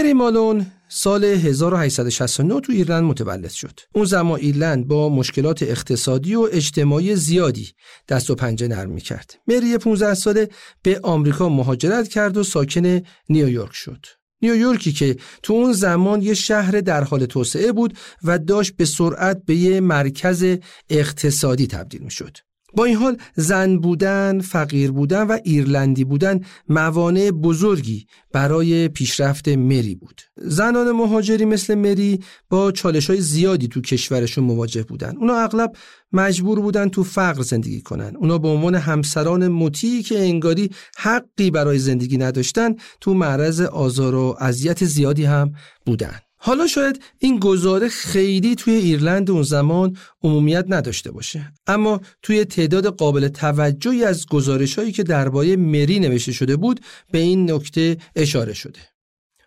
مری 0.00 0.12
مالون 0.12 0.66
سال 0.88 1.24
1869 1.24 2.60
تو 2.60 2.72
ایرلند 2.72 3.04
متولد 3.04 3.50
شد. 3.50 3.80
اون 3.94 4.04
زمان 4.04 4.40
ایرلند 4.40 4.88
با 4.88 5.08
مشکلات 5.08 5.62
اقتصادی 5.62 6.34
و 6.34 6.48
اجتماعی 6.52 7.16
زیادی 7.16 7.72
دست 8.08 8.30
و 8.30 8.34
پنجه 8.34 8.68
نرم 8.68 8.90
می‌کرد. 8.90 9.38
مری 9.46 9.78
15 9.78 10.14
ساله 10.14 10.48
به 10.82 11.00
آمریکا 11.02 11.48
مهاجرت 11.48 12.08
کرد 12.08 12.36
و 12.36 12.42
ساکن 12.42 13.00
نیویورک 13.28 13.72
شد. 13.72 14.06
نیویورکی 14.42 14.92
که 14.92 15.16
تو 15.42 15.52
اون 15.52 15.72
زمان 15.72 16.22
یه 16.22 16.34
شهر 16.34 16.80
در 16.80 17.04
حال 17.04 17.26
توسعه 17.26 17.72
بود 17.72 17.98
و 18.24 18.38
داشت 18.38 18.76
به 18.76 18.84
سرعت 18.84 19.42
به 19.46 19.56
یه 19.56 19.80
مرکز 19.80 20.56
اقتصادی 20.90 21.66
تبدیل 21.66 22.02
می 22.02 22.10
شد. 22.10 22.36
با 22.76 22.84
این 22.84 22.96
حال 22.96 23.16
زن 23.36 23.78
بودن، 23.78 24.40
فقیر 24.40 24.92
بودن 24.92 25.22
و 25.22 25.38
ایرلندی 25.44 26.04
بودن 26.04 26.40
موانع 26.68 27.30
بزرگی 27.30 28.06
برای 28.32 28.88
پیشرفت 28.88 29.48
مری 29.48 29.94
بود. 29.94 30.20
زنان 30.36 30.92
مهاجری 30.92 31.44
مثل 31.44 31.74
مری 31.74 32.20
با 32.50 32.72
چالش 32.72 33.10
های 33.10 33.20
زیادی 33.20 33.68
تو 33.68 33.80
کشورشون 33.80 34.44
مواجه 34.44 34.82
بودن. 34.82 35.16
اونا 35.16 35.34
اغلب 35.34 35.72
مجبور 36.12 36.60
بودن 36.60 36.88
تو 36.88 37.02
فقر 37.02 37.42
زندگی 37.42 37.80
کنن. 37.80 38.16
اونا 38.16 38.38
به 38.38 38.48
عنوان 38.48 38.74
همسران 38.74 39.48
مطیعی 39.48 40.02
که 40.02 40.18
انگاری 40.20 40.70
حقی 40.98 41.50
برای 41.50 41.78
زندگی 41.78 42.18
نداشتن 42.18 42.74
تو 43.00 43.14
معرض 43.14 43.60
آزار 43.60 44.14
و 44.14 44.36
اذیت 44.40 44.84
زیادی 44.84 45.24
هم 45.24 45.52
بودن. 45.86 46.18
حالا 46.42 46.66
شاید 46.66 47.02
این 47.18 47.38
گزاره 47.38 47.88
خیلی 47.88 48.54
توی 48.54 48.74
ایرلند 48.74 49.30
اون 49.30 49.42
زمان 49.42 49.96
عمومیت 50.22 50.64
نداشته 50.68 51.10
باشه 51.10 51.52
اما 51.66 52.00
توی 52.22 52.44
تعداد 52.44 52.86
قابل 52.86 53.28
توجهی 53.28 54.04
از 54.04 54.26
گزارش 54.26 54.78
هایی 54.78 54.92
که 54.92 55.02
درباره 55.02 55.56
مری 55.56 56.00
نوشته 56.00 56.32
شده 56.32 56.56
بود 56.56 56.80
به 57.12 57.18
این 57.18 57.50
نکته 57.50 57.96
اشاره 58.16 58.52
شده 58.52 58.80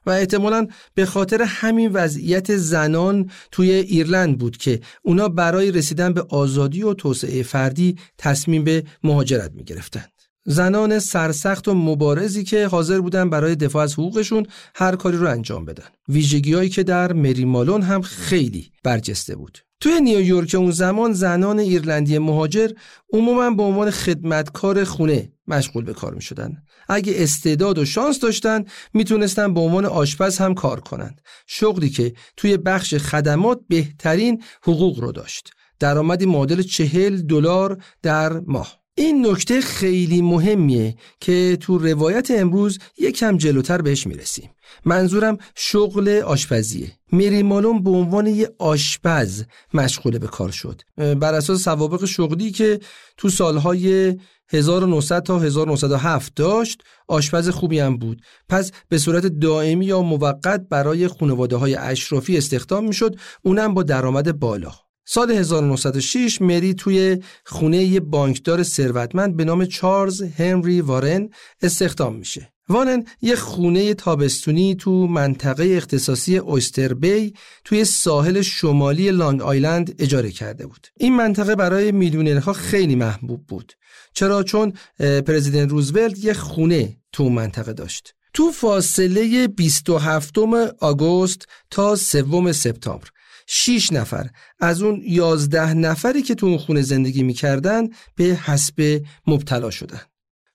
و 0.06 0.10
احتمالا 0.10 0.68
به 0.94 1.06
خاطر 1.06 1.42
همین 1.42 1.92
وضعیت 1.92 2.56
زنان 2.56 3.30
توی 3.52 3.72
ایرلند 3.72 4.38
بود 4.38 4.58
که 4.58 4.80
اونا 5.02 5.30
برای 5.30 5.72
رسیدن 5.72 6.14
به 6.14 6.22
آزادی 6.30 6.84
و 6.84 6.94
توسعه 6.94 7.44
فردی 7.44 7.96
تصمیم 8.18 8.64
به 8.64 8.84
مهاجرت 9.04 9.52
می 9.54 9.64
گرفتن. 9.64 10.06
زنان 10.46 11.00
سرسخت 11.00 11.68
و 11.68 11.74
مبارزی 11.74 12.44
که 12.44 12.68
حاضر 12.68 13.02
بودن 13.02 13.30
برای 13.30 13.56
دفاع 13.56 13.84
از 13.84 13.94
حقوقشون 13.94 14.46
هر 14.76 14.96
کاری 14.96 15.18
رو 15.18 15.30
انجام 15.30 15.66
بدن 15.66 15.86
ویژگیهایی 16.10 16.70
که 16.70 16.84
در 16.84 17.14
مری 17.14 17.46
مالون 17.46 17.82
هم 17.82 18.02
خیلی 18.02 18.72
برجسته 18.84 19.36
بود 19.36 19.60
توی 19.80 20.02
نیویورک 20.02 20.56
اون 20.56 20.72
زمان 20.72 21.14
زنان 21.14 21.60
ایرلندی 21.60 22.18
مهاجر 22.18 22.70
عموما 23.14 23.50
به 23.50 23.64
عنوان 23.64 23.92
خدمتکار 23.92 24.84
خونه 24.84 25.32
مشغول 25.48 25.84
به 25.84 25.94
کار 25.94 26.14
می 26.14 26.22
شدن. 26.22 26.58
اگه 26.90 27.14
استعداد 27.16 27.78
و 27.80 27.86
شانس 27.86 28.20
داشتن 28.20 28.64
می‌تونستن 28.94 29.54
به 29.54 29.60
عنوان 29.60 29.86
آشپز 29.86 30.38
هم 30.38 30.54
کار 30.54 30.80
کنند. 30.80 31.22
شغلی 31.48 31.90
که 31.90 32.14
توی 32.38 32.58
بخش 32.58 32.96
خدمات 32.96 33.60
بهترین 33.70 34.44
حقوق 34.64 35.00
رو 35.00 35.12
داشت. 35.12 35.50
درآمدی 35.80 36.26
معادل 36.26 36.62
چهل 36.62 37.22
دلار 37.22 37.84
در 38.02 38.40
ماه. 38.40 38.83
این 38.96 39.28
نکته 39.28 39.62
خیلی 39.62 40.22
مهمیه 40.22 40.96
که 41.20 41.58
تو 41.62 41.78
روایت 41.78 42.32
امروز 42.32 42.80
یکم 42.98 43.38
جلوتر 43.38 43.82
بهش 43.82 44.08
می‌رسیم. 44.08 44.50
منظورم 44.86 45.38
شغل 45.56 46.10
آشپزیه. 46.26 46.92
میری 47.12 47.44
مالون 47.44 47.84
به 47.84 47.90
عنوان 47.90 48.28
یه 48.28 48.50
آشپز 48.60 49.44
مشغول 49.74 50.18
به 50.18 50.28
کار 50.28 50.52
شد. 50.52 50.82
بر 50.98 51.34
اساس 51.34 51.64
سوابق 51.64 52.06
شغلی 52.06 52.52
که 52.52 52.80
تو 53.18 53.30
سالهای 53.30 54.16
1900 54.50 55.24
تا 55.24 55.40
1907 55.40 56.36
داشت 56.36 56.82
آشپز 57.08 57.50
خوبی 57.50 57.80
هم 57.80 57.98
بود. 57.98 58.22
پس 58.50 58.72
به 58.90 58.98
صورت 58.98 59.26
دائمی 59.26 59.86
یا 59.86 60.02
موقت 60.02 60.66
برای 60.70 61.08
خانواده 61.08 61.56
های 61.56 61.76
اشرافی 61.76 62.38
استخدام 62.38 62.88
می‌شد 62.88 63.16
اونم 63.42 63.74
با 63.74 63.84
درآمد 63.84 64.40
بالا. 64.40 64.72
سال 65.06 65.32
1906 65.32 66.42
مری 66.42 66.74
توی 66.74 67.18
خونه 67.46 67.78
یه 67.78 68.00
بانکدار 68.00 68.64
ثروتمند 68.64 69.38
به 69.38 69.46
نام 69.46 69.66
چارلز 69.66 70.22
هنری 70.22 70.82
وارن 70.82 71.30
استخدام 71.62 72.16
میشه. 72.16 72.54
وارن 72.70 73.06
یه 73.22 73.36
خونه 73.36 73.94
تابستونی 73.94 74.76
تو 74.76 75.08
منطقه 75.08 75.74
اختصاصی 75.78 76.38
اوستر 76.38 76.94
بی 76.94 77.34
توی 77.64 77.86
ساحل 77.86 78.42
شمالی 78.42 79.12
لانگ 79.12 79.42
آیلند 79.42 79.96
اجاره 80.00 80.32
کرده 80.32 80.68
بود. 80.68 80.88
این 80.98 81.16
منطقه 81.16 81.56
برای 81.56 81.92
میلیونرها 81.92 82.54
خیلی 82.54 82.96
محبوب 82.96 83.48
بود. 83.48 83.74
چرا 84.14 84.44
چون 84.44 84.74
پرزیدنت 85.00 85.70
روزولت 85.70 86.24
یه 86.24 86.34
خونه 86.34 86.98
تو 87.12 87.30
منطقه 87.30 87.74
داشت. 87.74 88.14
تو 88.34 88.52
فاصله 88.52 89.48
27 89.48 90.38
آگوست 90.80 91.48
تا 91.70 91.96
3 91.96 92.52
سپتامبر 92.52 93.08
6 93.48 93.92
نفر. 93.92 94.30
از 94.60 94.82
اون 94.82 95.02
11 95.06 95.74
نفری 95.74 96.22
که 96.22 96.36
تو 96.36 96.46
اون 96.46 96.58
خونه 96.58 96.82
زندگی 96.82 97.24
می‌کردن 97.24 97.88
به 98.16 98.24
حسب 98.24 99.02
مبتلا 99.28 99.70
شدن. 99.70 100.02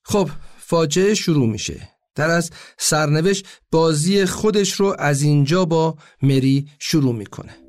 خب 0.05 0.31
فاجعه 0.59 1.15
شروع 1.15 1.49
میشه. 1.49 1.89
در 2.15 2.31
از 2.31 2.51
سرنوشت 2.79 3.47
بازی 3.71 4.25
خودش 4.25 4.73
رو 4.73 4.97
از 4.99 5.23
اینجا 5.23 5.65
با 5.65 5.97
مری 6.23 6.69
شروع 6.79 7.15
می‌کنه. 7.15 7.68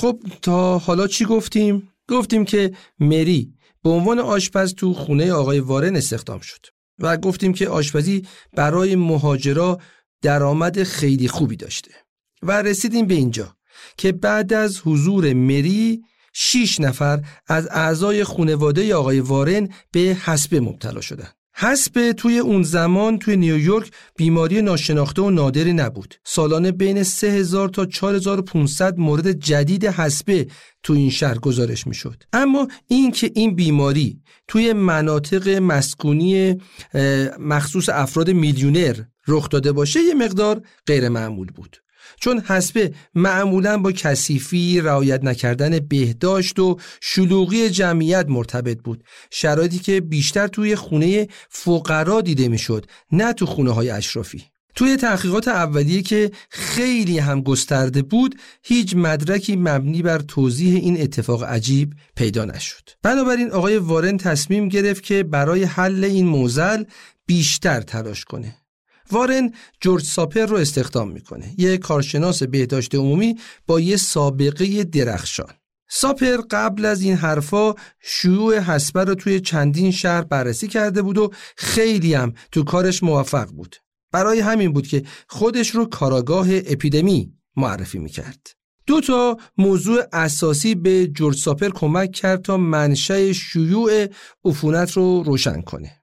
خب 0.00 0.18
تا 0.42 0.78
حالا 0.78 1.06
چی 1.06 1.24
گفتیم؟ 1.24 1.92
گفتیم 2.08 2.44
که 2.44 2.72
مری 3.00 3.54
به 3.82 3.90
عنوان 3.90 4.18
آشپز 4.18 4.74
تو 4.74 4.94
خونه 4.94 5.32
آقای 5.32 5.60
وارن 5.60 5.96
استخدام 5.96 6.40
شد 6.40 6.66
و 6.98 7.16
گفتیم 7.16 7.52
که 7.52 7.68
آشپزی 7.68 8.26
برای 8.52 8.96
مهاجرا 8.96 9.80
درآمد 10.22 10.82
خیلی 10.82 11.28
خوبی 11.28 11.56
داشته 11.56 11.90
و 12.42 12.62
رسیدیم 12.62 13.06
به 13.06 13.14
اینجا 13.14 13.56
که 13.96 14.12
بعد 14.12 14.52
از 14.52 14.80
حضور 14.84 15.32
مری 15.32 16.02
شیش 16.32 16.80
نفر 16.80 17.22
از 17.46 17.68
اعضای 17.70 18.24
خانواده 18.24 18.94
آقای 18.94 19.20
وارن 19.20 19.68
به 19.92 20.00
حسبه 20.00 20.60
مبتلا 20.60 21.00
شدند. 21.00 21.34
حسب 21.54 22.12
توی 22.12 22.38
اون 22.38 22.62
زمان 22.62 23.18
توی 23.18 23.36
نیویورک 23.36 23.90
بیماری 24.16 24.62
ناشناخته 24.62 25.22
و 25.22 25.30
نادری 25.30 25.72
نبود. 25.72 26.14
سالانه 26.24 26.72
بین 26.72 27.02
3000 27.02 27.68
تا 27.68 27.86
4500 27.86 28.98
مورد 28.98 29.32
جدید 29.32 29.86
حسبه 29.86 30.46
تو 30.82 30.92
این 30.92 31.10
شهر 31.10 31.38
گزارش 31.38 31.86
می‌شد. 31.86 32.22
اما 32.32 32.68
این 32.86 33.10
که 33.12 33.30
این 33.34 33.54
بیماری 33.54 34.20
توی 34.48 34.72
مناطق 34.72 35.48
مسکونی 35.48 36.56
مخصوص 37.38 37.88
افراد 37.88 38.30
میلیونر 38.30 39.02
رخ 39.28 39.48
داده 39.48 39.72
باشه 39.72 40.00
یه 40.00 40.14
مقدار 40.14 40.62
غیر 40.86 41.08
معمول 41.08 41.46
بود. 41.46 41.76
چون 42.20 42.40
حسبه 42.40 42.94
معمولا 43.14 43.78
با 43.78 43.92
کثیفی 43.92 44.80
رعایت 44.80 45.24
نکردن 45.24 45.78
بهداشت 45.78 46.58
و 46.58 46.76
شلوغی 47.00 47.70
جمعیت 47.70 48.26
مرتبط 48.28 48.78
بود. 48.78 49.04
شرایطی 49.30 49.78
که 49.78 50.00
بیشتر 50.00 50.46
توی 50.46 50.76
خونه 50.76 51.28
فقرا 51.48 52.20
دیده 52.20 52.48
می‌شد 52.48 52.86
نه 53.12 53.32
تو 53.32 53.46
خونه 53.46 53.70
های 53.70 53.90
اشرافی. 53.90 54.44
توی 54.74 54.96
تحقیقات 54.96 55.48
اولیه 55.48 56.02
که 56.02 56.30
خیلی 56.50 57.18
هم 57.18 57.40
گسترده 57.40 58.02
بود 58.02 58.34
هیچ 58.62 58.96
مدرکی 58.96 59.56
مبنی 59.56 60.02
بر 60.02 60.18
توضیح 60.18 60.74
این 60.74 61.00
اتفاق 61.00 61.44
عجیب 61.44 61.94
پیدا 62.16 62.44
نشد. 62.44 62.90
بنابراین 63.02 63.50
آقای 63.50 63.76
وارن 63.76 64.16
تصمیم 64.16 64.68
گرفت 64.68 65.02
که 65.02 65.22
برای 65.22 65.64
حل 65.64 66.04
این 66.04 66.26
موزل 66.26 66.84
بیشتر 67.26 67.80
تلاش 67.80 68.24
کنه. 68.24 68.59
وارن 69.12 69.52
جورج 69.80 70.04
ساپر 70.04 70.46
رو 70.46 70.56
استخدام 70.56 71.10
می‌کنه. 71.10 71.54
یه 71.58 71.78
کارشناس 71.78 72.42
بهداشت 72.42 72.94
عمومی 72.94 73.38
با 73.66 73.80
یه 73.80 73.96
سابقه 73.96 74.84
درخشان. 74.84 75.54
ساپر 75.88 76.36
قبل 76.50 76.84
از 76.84 77.02
این 77.02 77.14
حرفا 77.14 77.74
شیوع 78.00 78.58
حسبه 78.58 79.04
رو 79.04 79.14
توی 79.14 79.40
چندین 79.40 79.90
شهر 79.90 80.22
بررسی 80.22 80.68
کرده 80.68 81.02
بود 81.02 81.18
و 81.18 81.30
خیلی 81.56 82.14
هم 82.14 82.32
تو 82.52 82.62
کارش 82.64 83.02
موفق 83.02 83.48
بود. 83.48 83.76
برای 84.12 84.40
همین 84.40 84.72
بود 84.72 84.86
که 84.86 85.02
خودش 85.28 85.70
رو 85.70 85.86
کاراگاه 85.86 86.46
اپیدمی 86.50 87.32
معرفی 87.56 87.98
می‌کرد. 87.98 88.46
دو 88.86 89.00
تا 89.00 89.36
موضوع 89.58 90.02
اساسی 90.12 90.74
به 90.74 91.06
جورج 91.06 91.36
ساپر 91.36 91.68
کمک 91.68 92.12
کرد 92.12 92.42
تا 92.42 92.56
منشأ 92.56 93.32
شیوع 93.32 94.06
عفونت 94.44 94.92
رو 94.92 95.22
روشن 95.22 95.60
کنه. 95.60 95.99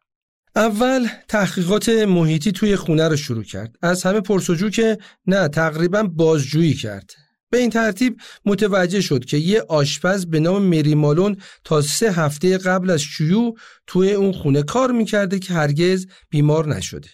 اول 0.58 1.08
تحقیقات 1.28 1.90
محیطی 1.90 2.52
توی 2.52 2.76
خونه 2.76 3.08
رو 3.08 3.16
شروع 3.16 3.44
کرد. 3.44 3.76
از 3.82 4.04
همه 4.04 4.22
پرسجو 4.22 4.70
که 4.70 4.98
نه 5.28 5.48
تقریبا 5.48 6.04
بازجویی 6.04 6.74
کرد. 6.74 7.12
به 7.50 7.58
این 7.58 7.70
ترتیب 7.70 8.18
متوجه 8.46 9.02
شد 9.02 9.26
که 9.26 9.38
یه 9.38 9.62
آشپز 9.62 10.26
به 10.26 10.40
نام 10.40 10.64
مری 10.64 10.96
مالون 10.96 11.38
تا 11.64 11.82
سه 11.82 12.12
هفته 12.12 12.58
قبل 12.58 12.90
از 12.90 13.02
شیوع 13.02 13.58
توی 13.88 14.12
اون 14.12 14.32
خونه 14.32 14.64
کار 14.64 14.92
می‌کرده 14.92 15.40
که 15.40 15.54
هرگز 15.54 16.06
بیمار 16.30 16.76
نشده. 16.76 17.10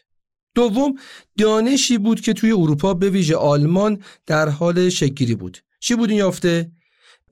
دوم 0.55 0.93
دانشی 1.37 1.97
بود 1.97 2.21
که 2.21 2.33
توی 2.33 2.51
اروپا 2.51 2.93
به 2.93 3.09
ویژه 3.09 3.35
آلمان 3.35 4.01
در 4.25 4.49
حال 4.49 4.89
شکگیری 4.89 5.35
بود. 5.35 5.57
چی 5.79 5.95
بود 5.95 6.09
این 6.09 6.19
یافته؟ 6.19 6.71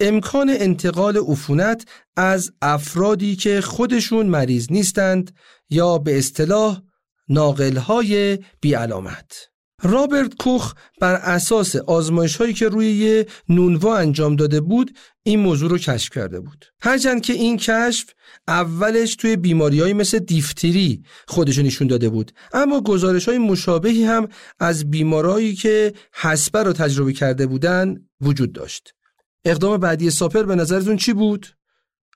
امکان 0.02 0.50
انتقال 0.50 1.18
عفونت 1.18 1.86
از 2.18 2.52
افرادی 2.62 3.36
که 3.36 3.62
خودشون 3.62 4.26
مریض 4.26 4.68
نیستند 4.72 5.36
یا 5.70 5.98
به 5.98 6.18
اصطلاح 6.18 6.82
ناقلهای 7.30 8.40
بیعلامت. 8.62 9.52
رابرت 9.84 10.34
کوخ 10.40 10.74
بر 11.02 11.16
اساس 11.16 11.76
آزمایش 11.76 12.36
هایی 12.36 12.54
که 12.54 12.70
روی 12.70 12.92
یه 12.92 13.28
نونوا 13.50 13.98
انجام 13.98 14.36
داده 14.36 14.62
بود 14.62 14.98
این 15.24 15.40
موضوع 15.40 15.70
رو 15.70 15.78
کشف 15.78 16.10
کرده 16.10 16.40
بود. 16.40 16.66
هرچند 16.82 17.22
که 17.22 17.34
این 17.34 17.58
کشف 17.58 18.10
اولش 18.48 19.16
توی 19.16 19.36
بیماری 19.36 19.94
مثل 19.94 20.20
دیفتری 20.20 21.04
خودشون 21.28 21.66
نشون 21.66 21.88
داده 21.88 22.10
بود 22.10 22.32
اما 22.54 22.82
گزارش 22.82 23.28
های 23.28 23.38
مشابهی 23.38 24.04
هم 24.04 24.28
از 24.60 24.92
بیمارایی 24.92 25.56
که 25.56 25.94
حسبه 26.14 26.64
رو 26.64 26.74
تجربه 26.74 27.14
کرده 27.14 27.48
بودن 27.48 27.96
وجود 28.22 28.54
داشت. 28.54 28.94
اقدام 29.46 29.78
بعدی 29.78 30.10
ساپر 30.10 30.44
به 30.44 30.56
نظرتون 30.56 30.98
چی 30.98 31.14
بود؟ 31.14 31.48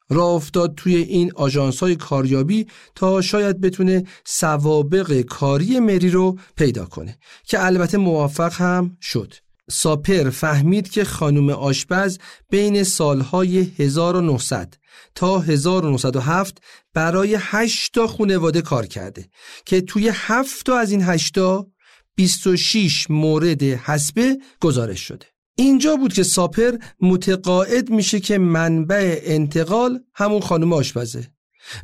راه 0.10 0.30
افتاد 0.30 0.76
توی 0.76 0.96
این 0.96 1.32
آژانس 1.36 1.80
های 1.80 1.96
کاریابی 1.96 2.68
تا 2.96 3.22
شاید 3.22 3.62
بتونه 3.62 4.04
سوابق 4.26 5.22
کاری 5.22 5.80
مری 5.80 6.10
رو 6.10 6.40
پیدا 6.56 6.86
کنه 6.86 7.18
که 7.44 7.66
البته 7.66 7.98
موفق 7.98 8.54
هم 8.54 8.98
شد 9.02 9.34
ساپر 9.72 10.30
فهمید 10.30 10.90
که 10.90 11.04
خانم 11.04 11.50
آشپز 11.50 12.18
بین 12.50 12.84
سالهای 12.84 13.72
1900 13.80 14.74
تا 15.16 15.40
1907 15.40 16.58
برای 16.94 17.38
8 17.40 17.94
تا 17.94 18.08
خانواده 18.08 18.62
کار 18.62 18.86
کرده 18.86 19.30
که 19.66 19.82
توی 19.82 20.12
7 20.14 20.66
تا 20.66 20.78
از 20.78 20.92
این 20.92 21.02
8 21.02 21.34
تا 21.34 21.68
26 22.16 23.10
مورد 23.10 23.64
حسبه 23.64 24.38
گزارش 24.62 25.00
شده 25.00 25.35
اینجا 25.56 25.96
بود 25.96 26.14
که 26.14 26.24
ساپر 26.24 26.78
متقاعد 27.02 27.90
میشه 27.90 28.20
که 28.20 28.38
منبع 28.38 29.20
انتقال 29.24 30.00
همون 30.14 30.40
خانم 30.40 30.74
آشپزه 30.74 31.28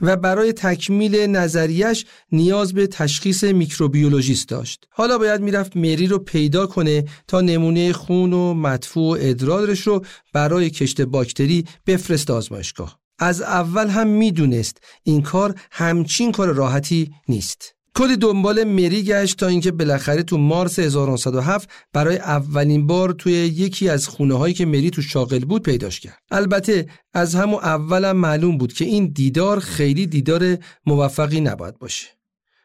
و 0.01 0.15
برای 0.15 0.53
تکمیل 0.53 1.15
نظریش 1.15 2.05
نیاز 2.31 2.73
به 2.73 2.87
تشخیص 2.87 3.43
میکروبیولوژیست 3.43 4.49
داشت. 4.49 4.87
حالا 4.89 5.17
باید 5.17 5.41
می‌رفت 5.41 5.77
مری 5.77 6.07
رو 6.07 6.19
پیدا 6.19 6.67
کنه 6.67 7.05
تا 7.27 7.41
نمونه 7.41 7.93
خون 7.93 8.33
و 8.33 8.53
مدفوع 8.53 9.17
و 9.17 9.17
ادرارش 9.21 9.87
رو 9.87 10.05
برای 10.33 10.69
کشت 10.69 11.01
باکتری 11.01 11.65
بفرست 11.87 12.29
آزمایشگاه. 12.29 12.99
از 13.19 13.41
اول 13.41 13.87
هم 13.87 14.07
می‌دونست 14.07 14.77
این 15.03 15.21
کار 15.21 15.55
همچین 15.71 16.31
کار 16.31 16.53
راحتی 16.53 17.11
نیست. 17.27 17.75
کلی 17.95 18.17
دنبال 18.17 18.63
مری 18.63 19.03
گشت 19.03 19.37
تا 19.37 19.47
اینکه 19.47 19.71
بالاخره 19.71 20.23
تو 20.23 20.37
مارس 20.37 20.79
1907 20.79 21.69
برای 21.93 22.17
اولین 22.17 22.87
بار 22.87 23.11
توی 23.11 23.33
یکی 23.33 23.89
از 23.89 24.07
خونه 24.07 24.37
هایی 24.37 24.53
که 24.53 24.65
مری 24.65 24.89
تو 24.89 25.01
شاغل 25.01 25.39
بود 25.39 25.63
پیداش 25.63 25.99
کرد. 25.99 26.19
البته 26.31 26.87
از 27.13 27.35
همون 27.35 27.59
اولم 27.63 28.17
معلوم 28.17 28.57
بود 28.57 28.73
که 28.73 28.85
این 28.85 29.07
دیدار 29.07 29.59
خیلی 29.59 30.07
دیدار 30.07 30.57
موفقی 30.85 31.41
نباید 31.41 31.79
باشه. 31.79 32.07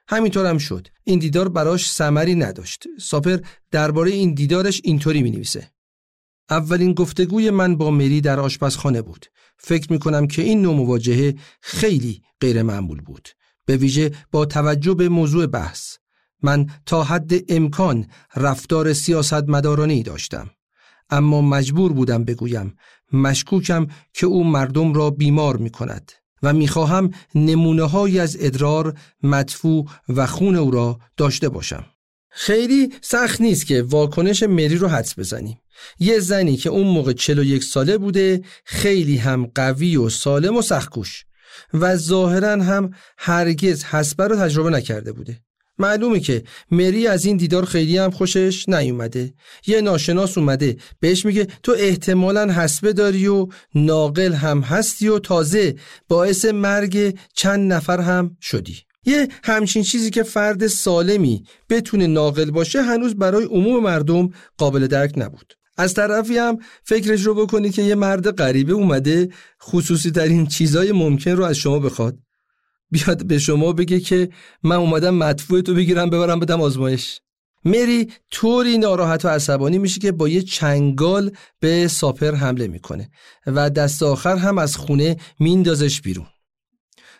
همینطور 0.08 0.46
هم 0.46 0.58
شد. 0.58 0.88
این 1.04 1.18
دیدار 1.18 1.48
براش 1.48 1.90
ثمری 1.90 2.34
نداشت. 2.34 2.84
ساپر 3.00 3.38
درباره 3.70 4.10
این 4.10 4.34
دیدارش 4.34 4.80
اینطوری 4.84 5.22
می 5.22 5.30
نویسه. 5.30 5.70
اولین 6.50 6.92
گفتگوی 6.92 7.50
من 7.50 7.76
با 7.76 7.90
مری 7.90 8.20
در 8.20 8.40
آشپزخانه 8.40 9.02
بود. 9.02 9.26
فکر 9.58 9.92
می 9.92 9.98
کنم 9.98 10.26
که 10.26 10.42
این 10.42 10.62
نوع 10.62 10.74
مواجهه 10.74 11.34
خیلی 11.60 12.22
غیر 12.40 12.62
معمول 12.62 13.00
بود. 13.00 13.28
به 13.66 13.76
ویژه 13.76 14.12
با 14.30 14.46
توجه 14.46 14.94
به 14.94 15.08
موضوع 15.08 15.46
بحث 15.46 15.96
من 16.42 16.66
تا 16.86 17.04
حد 17.04 17.52
امکان 17.52 18.06
رفتار 18.36 18.92
سیاستمدارانه 18.92 20.02
داشتم 20.02 20.50
اما 21.10 21.40
مجبور 21.40 21.92
بودم 21.92 22.24
بگویم 22.24 22.76
مشکوکم 23.12 23.86
که 24.12 24.26
او 24.26 24.44
مردم 24.44 24.94
را 24.94 25.10
بیمار 25.10 25.56
می 25.56 25.70
کند 25.70 26.12
و 26.42 26.52
می‌خواهم 26.52 27.10
نمونه 27.34 28.20
از 28.20 28.36
ادرار، 28.40 28.98
مدفوع 29.22 29.86
و 30.08 30.26
خون 30.26 30.56
او 30.56 30.70
را 30.70 30.98
داشته 31.16 31.48
باشم. 31.48 31.84
خیلی 32.28 32.92
سخت 33.00 33.40
نیست 33.40 33.66
که 33.66 33.82
واکنش 33.82 34.42
مری 34.42 34.76
رو 34.76 34.88
حدس 34.88 35.18
بزنیم. 35.18 35.58
یه 35.98 36.18
زنی 36.18 36.56
که 36.56 36.70
اون 36.70 36.86
موقع 36.86 37.12
41 37.12 37.64
ساله 37.64 37.98
بوده 37.98 38.42
خیلی 38.64 39.16
هم 39.16 39.50
قوی 39.54 39.96
و 39.96 40.08
سالم 40.08 40.56
و 40.56 40.62
سختگوش 40.62 41.24
و 41.74 41.96
ظاهرا 41.96 42.62
هم 42.62 42.90
هرگز 43.18 43.84
حسبه 43.84 44.26
رو 44.28 44.36
تجربه 44.36 44.70
نکرده 44.70 45.12
بوده. 45.12 45.40
معلومه 45.78 46.20
که 46.20 46.42
مری 46.70 47.06
از 47.06 47.24
این 47.24 47.36
دیدار 47.36 47.64
خیلی 47.64 47.98
هم 47.98 48.10
خوشش 48.10 48.68
نیومده. 48.68 49.34
یه 49.66 49.80
ناشناس 49.80 50.38
اومده 50.38 50.76
بهش 51.00 51.26
میگه 51.26 51.46
تو 51.62 51.74
احتمالا 51.78 52.52
حسبه 52.52 52.92
داری 52.92 53.26
و 53.26 53.46
ناقل 53.74 54.32
هم 54.32 54.60
هستی 54.60 55.08
و 55.08 55.18
تازه 55.18 55.74
باعث 56.08 56.44
مرگ 56.44 57.18
چند 57.34 57.72
نفر 57.72 58.00
هم 58.00 58.36
شدی. 58.40 58.76
یه 59.04 59.28
همچین 59.44 59.82
چیزی 59.82 60.10
که 60.10 60.22
فرد 60.22 60.66
سالمی 60.66 61.44
بتونه 61.70 62.06
ناقل 62.06 62.50
باشه 62.50 62.82
هنوز 62.82 63.14
برای 63.14 63.44
عموم 63.44 63.82
مردم 63.82 64.28
قابل 64.58 64.86
درک 64.86 65.12
نبود. 65.16 65.52
از 65.76 65.94
طرفی 65.94 66.38
هم 66.38 66.58
فکرش 66.82 67.26
رو 67.26 67.34
بکنید 67.34 67.74
که 67.74 67.82
یه 67.82 67.94
مرد 67.94 68.36
غریبه 68.36 68.72
اومده 68.72 69.28
خصوصی 69.62 70.10
ترین 70.10 70.46
چیزای 70.46 70.92
ممکن 70.92 71.30
رو 71.30 71.44
از 71.44 71.56
شما 71.56 71.78
بخواد. 71.78 72.18
بیاد 72.90 73.26
به 73.26 73.38
شما 73.38 73.72
بگه 73.72 74.00
که 74.00 74.28
من 74.62 74.76
اومدم 74.76 75.14
مدفوع 75.14 75.60
تو 75.60 75.74
بگیرم 75.74 76.10
ببرم 76.10 76.40
بدم 76.40 76.60
آزمایش. 76.60 77.20
مری 77.64 78.12
طوری 78.30 78.78
ناراحت 78.78 79.24
و 79.24 79.28
عصبانی 79.28 79.78
میشه 79.78 80.00
که 80.00 80.12
با 80.12 80.28
یه 80.28 80.42
چنگال 80.42 81.30
به 81.60 81.88
ساپر 81.88 82.34
حمله 82.34 82.68
می‌کنه 82.68 83.10
و 83.46 83.70
دست 83.70 84.02
آخر 84.02 84.36
هم 84.36 84.58
از 84.58 84.76
خونه 84.76 85.16
میندازش 85.38 86.00
بیرون. 86.00 86.26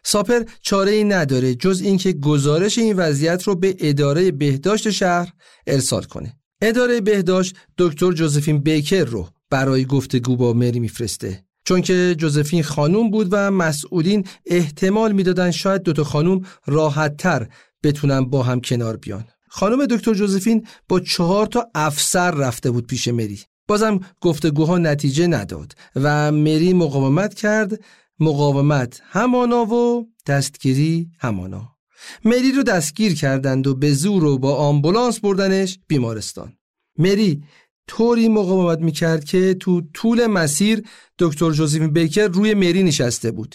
ساپر 0.05 0.43
چاره 0.63 0.93
ای 0.93 1.05
نداره 1.05 1.55
جز 1.55 1.81
اینکه 1.81 2.13
گزارش 2.13 2.79
این 2.79 2.97
وضعیت 2.97 3.43
رو 3.43 3.55
به 3.55 3.77
اداره 3.79 4.31
بهداشت 4.31 4.91
شهر 4.91 5.33
ارسال 5.67 6.03
کنه. 6.03 6.37
اداره 6.61 7.01
بهداشت 7.01 7.57
دکتر 7.79 8.13
جوزفین 8.13 8.59
بیکر 8.59 9.05
رو 9.05 9.29
برای 9.51 9.85
گفتگو 9.85 10.37
با 10.37 10.53
مری 10.53 10.81
میفرسته. 10.81 11.45
چون 11.65 11.83
که 11.83 12.15
جوزفین 12.19 12.63
خانوم 12.63 13.11
بود 13.11 13.29
و 13.31 13.51
مسئولین 13.51 14.27
احتمال 14.47 15.13
می‌دادن 15.13 15.51
شاید 15.51 15.83
دوتا 15.83 16.05
خانوم 16.05 16.45
راحتتر 16.67 17.49
بتونن 17.83 18.25
با 18.25 18.43
هم 18.43 18.61
کنار 18.61 18.97
بیان. 18.97 19.25
خانم 19.49 19.87
دکتر 19.87 20.15
جوزفین 20.15 20.67
با 20.89 21.01
چهار 21.01 21.47
تا 21.47 21.67
افسر 21.75 22.31
رفته 22.31 22.71
بود 22.71 22.87
پیش 22.87 23.09
مری. 23.09 23.41
بازم 23.69 24.01
گفتگوها 24.21 24.79
نتیجه 24.79 25.27
نداد 25.27 25.73
و 25.97 26.33
مری 26.33 26.73
مقاومت 26.73 27.35
کرد. 27.35 27.81
مقاومت 28.21 29.01
همانا 29.05 29.65
و 29.65 30.09
دستگیری 30.27 31.11
همانا. 31.19 31.76
مری 32.25 32.53
رو 32.53 32.63
دستگیر 32.63 33.15
کردند 33.15 33.67
و 33.67 33.75
به 33.75 33.93
زور 33.93 34.25
و 34.25 34.39
با 34.39 34.57
آمبولانس 34.57 35.21
بردنش 35.21 35.79
بیمارستان. 35.89 36.53
مری 36.99 37.43
طوری 37.89 38.29
مقاومت 38.29 38.79
می‌کرد 38.79 39.25
که 39.25 39.55
تو 39.55 39.83
طول 39.95 40.27
مسیر 40.27 40.83
دکتر 41.19 41.51
جوزیفین 41.51 41.93
بیکر 41.93 42.29
روی 42.29 42.55
مری 42.55 42.83
نشسته 42.83 43.31
بود. 43.31 43.55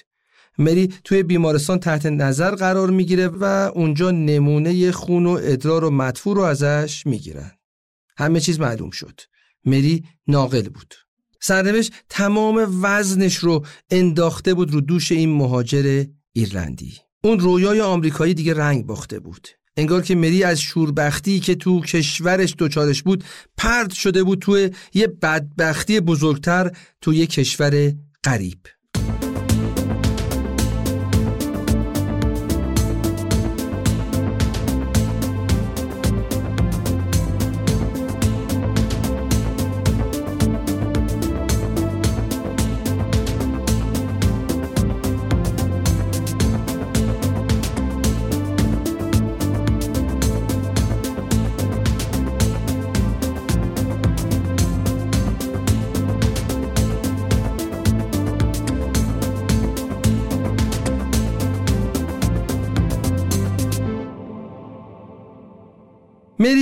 مری 0.58 0.94
توی 1.04 1.24
بیمارستان 1.24 1.80
تحت 1.80 2.06
نظر 2.06 2.56
قرار 2.56 2.90
می‌گیره 2.90 3.28
و 3.28 3.44
اونجا 3.76 4.12
نمونه 4.12 4.92
خون 4.92 5.26
و 5.26 5.40
ادرار 5.42 5.84
و 5.84 5.90
مدفوع 5.90 6.36
رو 6.36 6.42
ازش 6.42 7.04
می‌گیرن. 7.06 7.52
همه 8.18 8.40
چیز 8.40 8.60
معلوم 8.60 8.90
شد. 8.90 9.22
مری 9.66 10.04
ناقل 10.28 10.70
بود. 10.70 10.94
سرنوشت 11.42 11.94
تمام 12.10 12.80
وزنش 12.82 13.38
رو 13.38 13.66
انداخته 13.90 14.54
بود 14.54 14.72
رو 14.72 14.82
دوش 14.82 15.12
این 15.12 15.30
مهاجر 15.30 16.06
ایرلندی. 16.34 16.94
اون 17.24 17.40
رویای 17.40 17.82
آمریکایی 17.82 18.34
دیگه 18.34 18.54
رنگ 18.54 18.86
باخته 18.86 19.20
بود. 19.20 19.48
انگار 19.78 20.02
که 20.02 20.16
مری 20.16 20.44
از 20.44 20.62
شوربختی 20.62 21.40
که 21.40 21.56
تو 21.56 21.82
کشورش 21.82 22.56
دوچارش 22.58 23.04
بود 23.04 23.24
پرد 23.58 23.92
شده 23.94 24.24
بود 24.24 24.40
توی 24.40 24.70
یه 24.94 25.08
بدبختی 25.08 26.00
بزرگتر 26.00 26.72
تو 27.02 27.14
یه 27.14 27.28
کشور 27.28 27.94
غریب. 28.24 28.60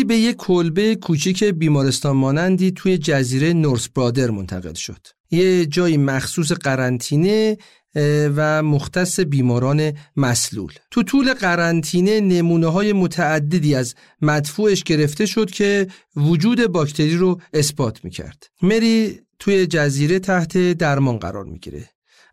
به 0.10 0.18
یک 0.18 0.36
کلبه 0.36 0.96
کوچیک 0.96 1.44
بیمارستان 1.44 2.16
مانندی 2.16 2.72
توی 2.72 2.98
جزیره 2.98 3.54
نورس 3.54 3.90
برادر 3.90 4.30
منتقل 4.30 4.74
شد. 4.74 5.08
یه 5.32 5.66
جایی 5.66 5.98
مخصوص 5.98 6.52
قرنطینه 6.52 7.58
و 8.36 8.64
مختص 8.64 9.20
بیماران 9.20 9.94
مسلول. 10.16 10.74
تو 10.92 11.04
طول 11.04 11.34
قرنطینه 11.34 12.20
نمونه 12.22 12.68
های 12.68 12.94
متعددی 12.94 13.76
از 13.76 13.96
مدفوعش 14.22 14.84
گرفته 14.84 15.26
شد 15.26 15.52
که 15.52 15.88
وجود 16.16 16.68
باکتری 16.68 17.18
رو 17.18 17.42
اثبات 17.54 18.06
می‌کرد. 18.06 18.44
مری 18.62 19.20
توی 19.40 19.68
جزیره 19.68 20.20
تحت 20.20 20.58
درمان 20.58 21.18
قرار 21.18 21.46
می‌گیره. 21.46 21.90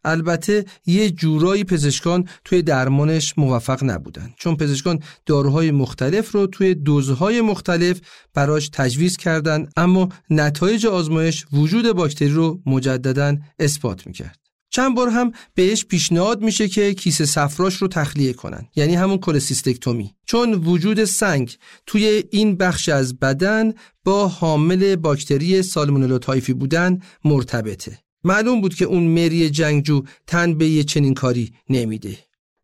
البته 0.06 0.64
یه 0.86 1.10
جورایی 1.10 1.64
پزشکان 1.64 2.28
توی 2.44 2.62
درمانش 2.62 3.34
موفق 3.36 3.84
نبودن. 3.84 4.30
چون 4.36 4.56
پزشکان 4.56 5.02
داروهای 5.26 5.70
مختلف 5.70 6.32
رو 6.32 6.46
توی 6.46 6.74
دوزهای 6.74 7.40
مختلف 7.40 8.00
براش 8.34 8.68
تجویز 8.72 9.16
کردند 9.16 9.72
اما 9.76 10.08
نتایج 10.30 10.86
آزمایش 10.86 11.46
وجود 11.52 11.92
باکتری 11.92 12.28
رو 12.28 12.60
مجددا 12.66 13.36
اثبات 13.58 14.06
می‌کرد. 14.06 14.46
چند 14.70 14.96
بار 14.96 15.08
هم 15.08 15.32
بهش 15.54 15.84
پیشنهاد 15.84 16.42
میشه 16.42 16.68
که 16.68 16.94
کیسه 16.94 17.24
صفراش 17.24 17.74
رو 17.76 17.88
تخلیه 17.88 18.32
کنن 18.32 18.68
یعنی 18.76 18.94
همون 18.94 19.18
کلسیستکتومی 19.18 20.14
چون 20.26 20.54
وجود 20.54 21.04
سنگ 21.04 21.56
توی 21.86 22.24
این 22.30 22.56
بخش 22.56 22.88
از 22.88 23.18
بدن 23.18 23.72
با 24.04 24.28
حامل 24.28 24.96
باکتری 24.96 25.62
سالمونلا 25.62 26.18
تایفی 26.18 26.52
بودن 26.52 26.98
مرتبطه. 27.24 27.98
معلوم 28.26 28.60
بود 28.60 28.74
که 28.74 28.84
اون 28.84 29.02
مری 29.02 29.50
جنگجو 29.50 30.02
تن 30.26 30.54
به 30.54 30.68
یه 30.68 30.84
چنین 30.84 31.14
کاری 31.14 31.52
نمیده. 31.70 32.18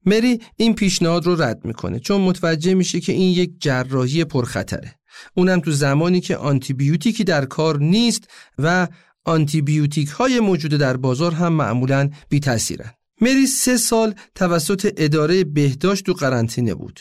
مری 0.07 0.41
این 0.57 0.75
پیشنهاد 0.75 1.27
رو 1.27 1.43
رد 1.43 1.65
می‌کنه 1.65 1.99
چون 1.99 2.21
متوجه 2.21 2.75
میشه 2.75 3.01
که 3.01 3.13
این 3.13 3.33
یک 3.33 3.53
جراحی 3.61 4.25
پرخطره. 4.25 4.95
اونم 5.35 5.61
تو 5.61 5.71
زمانی 5.71 6.21
که 6.21 6.37
آنتیبیوتیکی 6.37 7.25
در 7.25 7.45
کار 7.45 7.79
نیست 7.79 8.29
و 8.59 8.89
آنتیبیوتیک 9.25 10.09
های 10.09 10.41
موجوده 10.41 10.77
در 10.77 10.97
بازار 10.97 11.33
هم 11.33 11.53
معمولا 11.53 12.11
بی 12.29 12.41
تاثیرن. 12.41 12.91
مری 13.21 13.47
سه 13.47 13.77
سال 13.77 14.15
توسط 14.35 14.93
اداره 14.97 15.45
بهداشت 15.45 16.05
تو 16.05 16.13
قرنطینه 16.13 16.75
بود. 16.75 17.01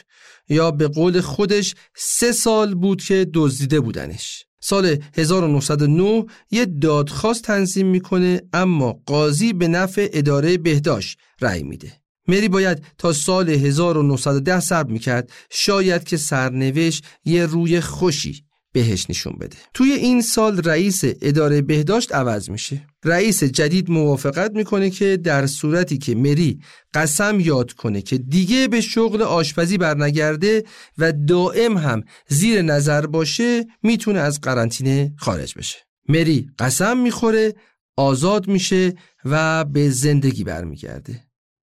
یا 0.49 0.71
به 0.71 0.87
قول 0.87 1.21
خودش 1.21 1.75
سه 1.95 2.31
سال 2.31 2.75
بود 2.75 3.03
که 3.03 3.27
دزدیده 3.33 3.79
بودنش. 3.79 4.45
سال 4.61 4.97
1909 5.17 6.25
یه 6.51 6.65
دادخواست 6.65 7.43
تنظیم 7.43 7.87
می‌کنه 7.87 8.41
اما 8.53 8.99
قاضی 9.05 9.53
به 9.53 9.67
نفع 9.67 10.09
اداره 10.13 10.57
بهداشت 10.57 11.17
رأی 11.41 11.63
میده. 11.63 11.93
مری 12.27 12.49
باید 12.49 12.83
تا 12.97 13.13
سال 13.13 13.49
1910 13.49 14.59
صبر 14.59 14.91
می‌کرد. 14.91 15.31
شاید 15.49 16.03
که 16.03 16.17
سرنوشت 16.17 17.05
یه 17.25 17.45
روی 17.45 17.81
خوشی 17.81 18.45
بهش 18.71 19.09
نشون 19.09 19.33
بده. 19.39 19.57
توی 19.73 19.91
این 19.91 20.21
سال 20.21 20.61
رئیس 20.61 21.01
اداره 21.03 21.61
بهداشت 21.61 22.15
عوض 22.15 22.49
میشه. 22.49 22.87
رئیس 23.05 23.43
جدید 23.43 23.89
موافقت 23.89 24.51
می‌کنه 24.51 24.89
که 24.89 25.17
در 25.17 25.47
صورتی 25.47 25.97
که 25.97 26.15
مری 26.15 26.59
قسم 26.93 27.39
یاد 27.39 27.71
کنه 27.71 28.01
که 28.01 28.17
دیگه 28.17 28.67
به 28.67 28.81
شغل 28.81 29.21
آشپزی 29.21 29.77
برنگرده 29.77 30.63
و 30.97 31.11
دائم 31.11 31.77
هم 31.77 32.03
زیر 32.27 32.61
نظر 32.61 33.05
باشه 33.05 33.65
می‌تونه 33.83 34.19
از 34.19 34.41
قرنطینه 34.41 35.13
خارج 35.17 35.53
بشه. 35.57 35.77
مری 36.09 36.49
قسم 36.59 36.97
می‌خوره 36.97 37.53
آزاد 37.97 38.47
میشه 38.47 38.93
و 39.25 39.65
به 39.65 39.89
زندگی 39.89 40.43
برمیگرده. 40.43 41.23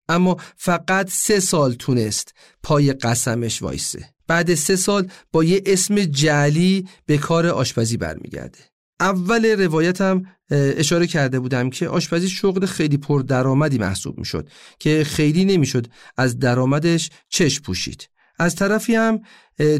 اما 0.09 0.37
فقط 0.57 1.11
سه 1.11 1.41
سال 1.41 1.73
تونست 1.73 2.35
پای 2.63 2.93
قسمش 2.93 3.63
وایسه. 3.63 4.09
بعد 4.31 4.55
سه 4.55 4.77
سال 4.77 5.11
با 5.33 5.45
یه 5.45 5.62
اسم 5.66 6.05
جعلی 6.05 6.88
به 7.07 7.19
کار 7.19 7.47
آشپزی 7.47 7.97
برمیگرده. 7.97 8.59
اول 9.01 9.47
روایتم 9.47 10.23
اشاره 10.51 11.07
کرده 11.07 11.40
بودم 11.40 11.71
که 11.71 11.88
آشپزی 11.88 12.29
شغل 12.29 12.66
خیلی 12.66 12.97
پر 12.97 13.23
درآمدی 13.23 13.79
محسوب 13.79 14.19
می‌شد 14.19 14.49
که 14.79 15.05
خیلی 15.05 15.45
نمی‌شد 15.45 15.87
از 16.16 16.38
درآمدش 16.38 17.11
چشم 17.29 17.62
پوشید. 17.62 18.09
از 18.38 18.55
طرفی 18.55 18.95
هم 18.95 19.21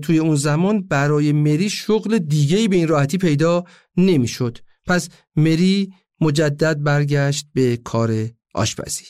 توی 0.03 0.19
اون 0.19 0.37
زمان 0.37 0.83
برای 0.83 1.33
مری 1.33 1.71
شغل 1.71 2.19
دیگهی 2.19 2.69
به 2.69 2.77
این 2.77 2.89
راحتی 2.89 3.19
پیدا 3.19 3.65
نمی‌شد. 3.97 4.59
پس 4.87 5.09
مری 5.37 5.93
مجدد 6.21 6.83
برگشت 6.83 7.47
به 7.55 7.77
کار 7.77 8.29
آشپزی. 8.55 9.05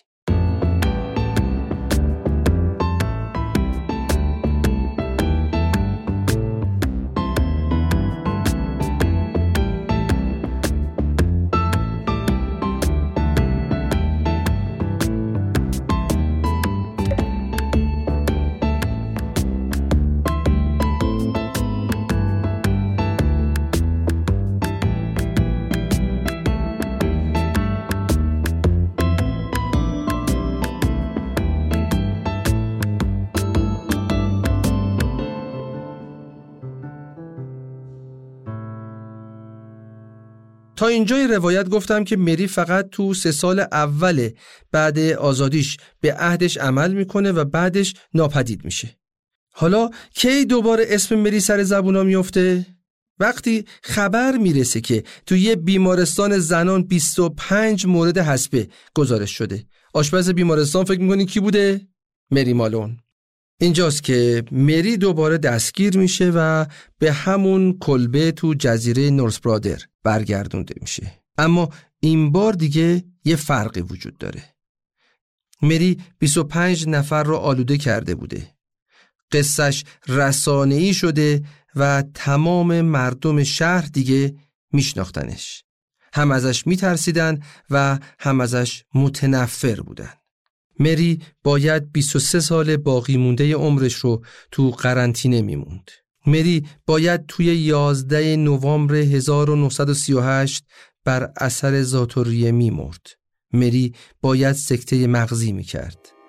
تا 40.81 40.87
اینجای 40.87 41.27
روایت 41.27 41.69
گفتم 41.69 42.05
که 42.05 42.16
مری 42.16 42.47
فقط 42.47 42.88
تو 42.90 43.14
سه 43.14 43.33
سال 43.33 43.61
اول 43.61 44.31
بعد 44.73 44.99
آزادیش 44.99 45.77
به 46.01 46.14
عهدش 46.14 46.57
عمل 46.57 46.93
می‌کنه 46.93 47.33
و 47.33 47.45
بعدش 47.45 47.95
ناپدید 48.14 48.64
میشه. 48.64 48.97
حالا 49.53 49.90
کی 50.14 50.45
دوباره 50.45 50.85
اسم 50.88 51.14
مری 51.14 51.40
سر 51.40 51.62
زبونا 51.62 52.03
میفته؟ 52.03 52.66
وقتی 53.19 53.64
خبر 53.83 54.37
می‌رسه 54.37 54.81
که 54.81 55.05
تو 55.27 55.37
یه 55.37 55.57
بیمارستان 55.57 56.38
زنان 56.38 56.83
25 56.83 57.87
مورد 57.87 58.19
حسبه 58.19 58.69
گزارش 58.95 59.31
شده. 59.31 59.64
آشپز 59.95 60.31
بیمارستان 60.31 60.85
فکر 60.85 61.01
می‌کنی 61.01 61.27
کی 61.27 61.40
بوده؟ 61.40 61.81
مری 62.31 62.53
مالون. 62.53 62.97
اینجاست 63.61 64.03
که 64.03 64.44
مری 64.53 64.96
دوباره 64.96 65.38
دستگیر 65.38 65.99
میشه 65.99 66.33
و 66.35 66.66
به 66.99 67.12
همون 67.12 67.79
کلبه 67.79 68.33
تو 68.33 68.55
جزیره 68.55 69.11
نورس 69.11 69.40
برادر 69.40 69.79
برگردونده 70.03 70.75
میشه. 70.81 71.12
اما 71.38 71.68
این 72.01 72.33
بار 72.33 72.53
دیگه 72.53 73.05
یه 73.25 73.37
فرقی 73.37 73.81
وجود 73.81 74.18
داره. 74.18 74.44
مری 75.62 75.99
25 76.18 76.88
نفر 76.88 77.23
رو 77.23 77.37
آلوده 77.37 77.79
کرده 77.79 78.14
بوده. 78.14 78.55
قصهش 79.33 79.85
رسانه‌ای 80.09 80.94
شده 80.94 81.42
و 81.77 82.05
تمام 82.14 82.81
مردم 82.81 83.42
شهر 83.42 83.87
دیگه 83.92 84.35
میشناختنش. 84.73 85.64
هم 86.12 86.31
ازش 86.31 86.66
میترسیدن 86.66 87.38
و 87.70 87.99
هم 88.18 88.40
ازش 88.40 88.85
متنفر 88.94 89.81
بودن. 89.81 90.19
مری 90.81 91.23
باید 91.45 91.93
23 91.93 92.40
سال 92.40 92.77
باقی 92.77 93.16
مونده 93.16 93.55
عمرش 93.55 93.95
رو 93.95 94.25
تو 94.51 94.71
قرنطینه 94.71 95.43
میموند. 95.43 95.90
مری 96.27 96.66
باید 96.87 97.27
توی 97.27 97.47
11 97.47 98.37
نوامبر 98.37 98.95
1938 98.95 100.64
بر 101.05 101.33
اثر 101.37 101.83
زاتوریه 101.83 102.53
میمرد. 102.53 103.07
مری 103.53 103.95
باید 104.21 104.53
سکته 104.53 105.07
مغزی 105.07 105.53
می‌کرد. 105.53 106.19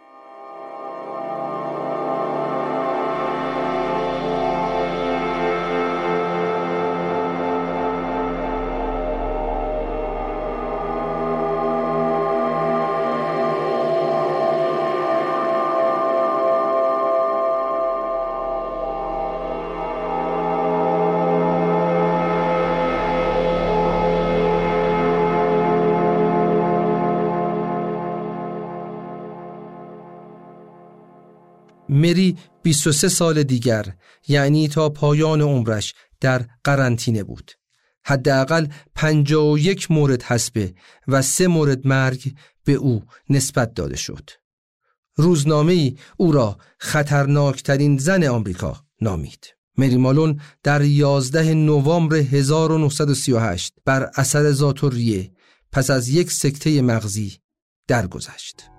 مری 32.11 32.37
23 32.63 33.09
سال 33.09 33.43
دیگر 33.43 33.93
یعنی 34.27 34.67
تا 34.67 34.89
پایان 34.89 35.41
عمرش 35.41 35.93
در 36.19 36.45
قرنطینه 36.63 37.23
بود. 37.23 37.51
حداقل 38.05 38.67
51 38.95 39.91
مورد 39.91 40.23
حسبه 40.23 40.73
و 41.07 41.21
سه 41.21 41.47
مورد 41.47 41.87
مرگ 41.87 42.33
به 42.63 42.73
او 42.73 43.03
نسبت 43.29 43.73
داده 43.73 43.95
شد. 43.95 44.29
روزنامه 45.15 45.73
ای 45.73 45.95
او 46.17 46.31
را 46.31 46.57
خطرناکترین 46.79 47.97
زن 47.97 48.23
آمریکا 48.23 48.83
نامید. 49.01 49.47
مری 49.77 49.97
مالون 49.97 50.41
در 50.63 50.81
11 50.81 51.53
نوامبر 51.53 52.15
1938 52.15 53.73
بر 53.85 54.11
اثر 54.15 54.51
زاتوریه 54.51 55.31
پس 55.71 55.89
از 55.89 56.09
یک 56.09 56.31
سکته 56.31 56.81
مغزی 56.81 57.37
درگذشت. 57.87 58.71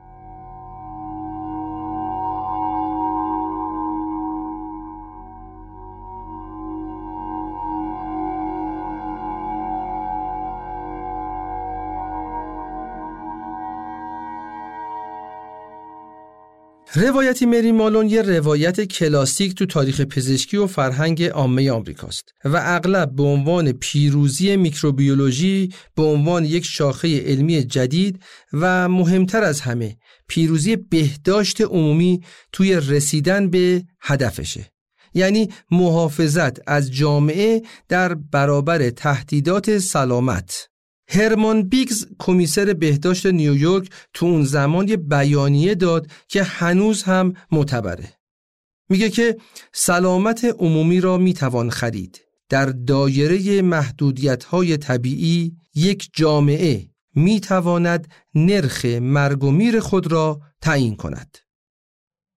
روایتی 16.94 17.46
مری 17.46 17.72
مالون 17.72 18.08
یه 18.08 18.22
روایت 18.22 18.80
کلاسیک 18.80 19.54
تو 19.54 19.66
تاریخ 19.66 20.00
پزشکی 20.00 20.56
و 20.56 20.66
فرهنگ 20.66 21.22
عامه 21.24 21.70
آمریکاست 21.70 22.34
و 22.44 22.60
اغلب 22.64 23.16
به 23.16 23.22
عنوان 23.22 23.72
پیروزی 23.72 24.56
میکروبیولوژی 24.56 25.68
به 25.96 26.02
عنوان 26.02 26.44
یک 26.44 26.64
شاخه 26.64 27.20
علمی 27.20 27.64
جدید 27.64 28.22
و 28.52 28.88
مهمتر 28.88 29.44
از 29.44 29.60
همه 29.60 29.96
پیروزی 30.28 30.76
بهداشت 30.76 31.60
عمومی 31.60 32.20
توی 32.52 32.74
رسیدن 32.74 33.50
به 33.50 33.82
هدفشه. 34.00 34.72
یعنی 35.14 35.48
محافظت 35.70 36.68
از 36.68 36.90
جامعه 36.90 37.62
در 37.88 38.14
برابر 38.14 38.90
تهدیدات 38.90 39.78
سلامت. 39.78 40.68
هرمان 41.08 41.62
بیگز 41.62 42.06
کمیسر 42.18 42.72
بهداشت 42.72 43.26
نیویورک 43.26 43.90
تو 44.14 44.26
اون 44.26 44.44
زمان 44.44 44.88
یه 44.88 44.96
بیانیه 44.96 45.74
داد 45.74 46.06
که 46.28 46.42
هنوز 46.42 47.02
هم 47.02 47.34
معتبره. 47.50 48.12
میگه 48.88 49.10
که 49.10 49.36
سلامت 49.72 50.44
عمومی 50.44 51.00
را 51.00 51.18
می‌توان 51.18 51.70
خرید. 51.70 52.20
در 52.48 52.66
دایره 52.66 53.62
محدودیت 53.62 54.44
های 54.44 54.76
طبیعی 54.76 55.56
یک 55.74 56.10
جامعه 56.12 56.88
می‌تواند 57.14 58.08
نرخ 58.34 58.84
مرگ 58.84 59.44
و 59.44 59.50
میر 59.50 59.80
خود 59.80 60.12
را 60.12 60.40
تعیین 60.60 60.96
کند. 60.96 61.38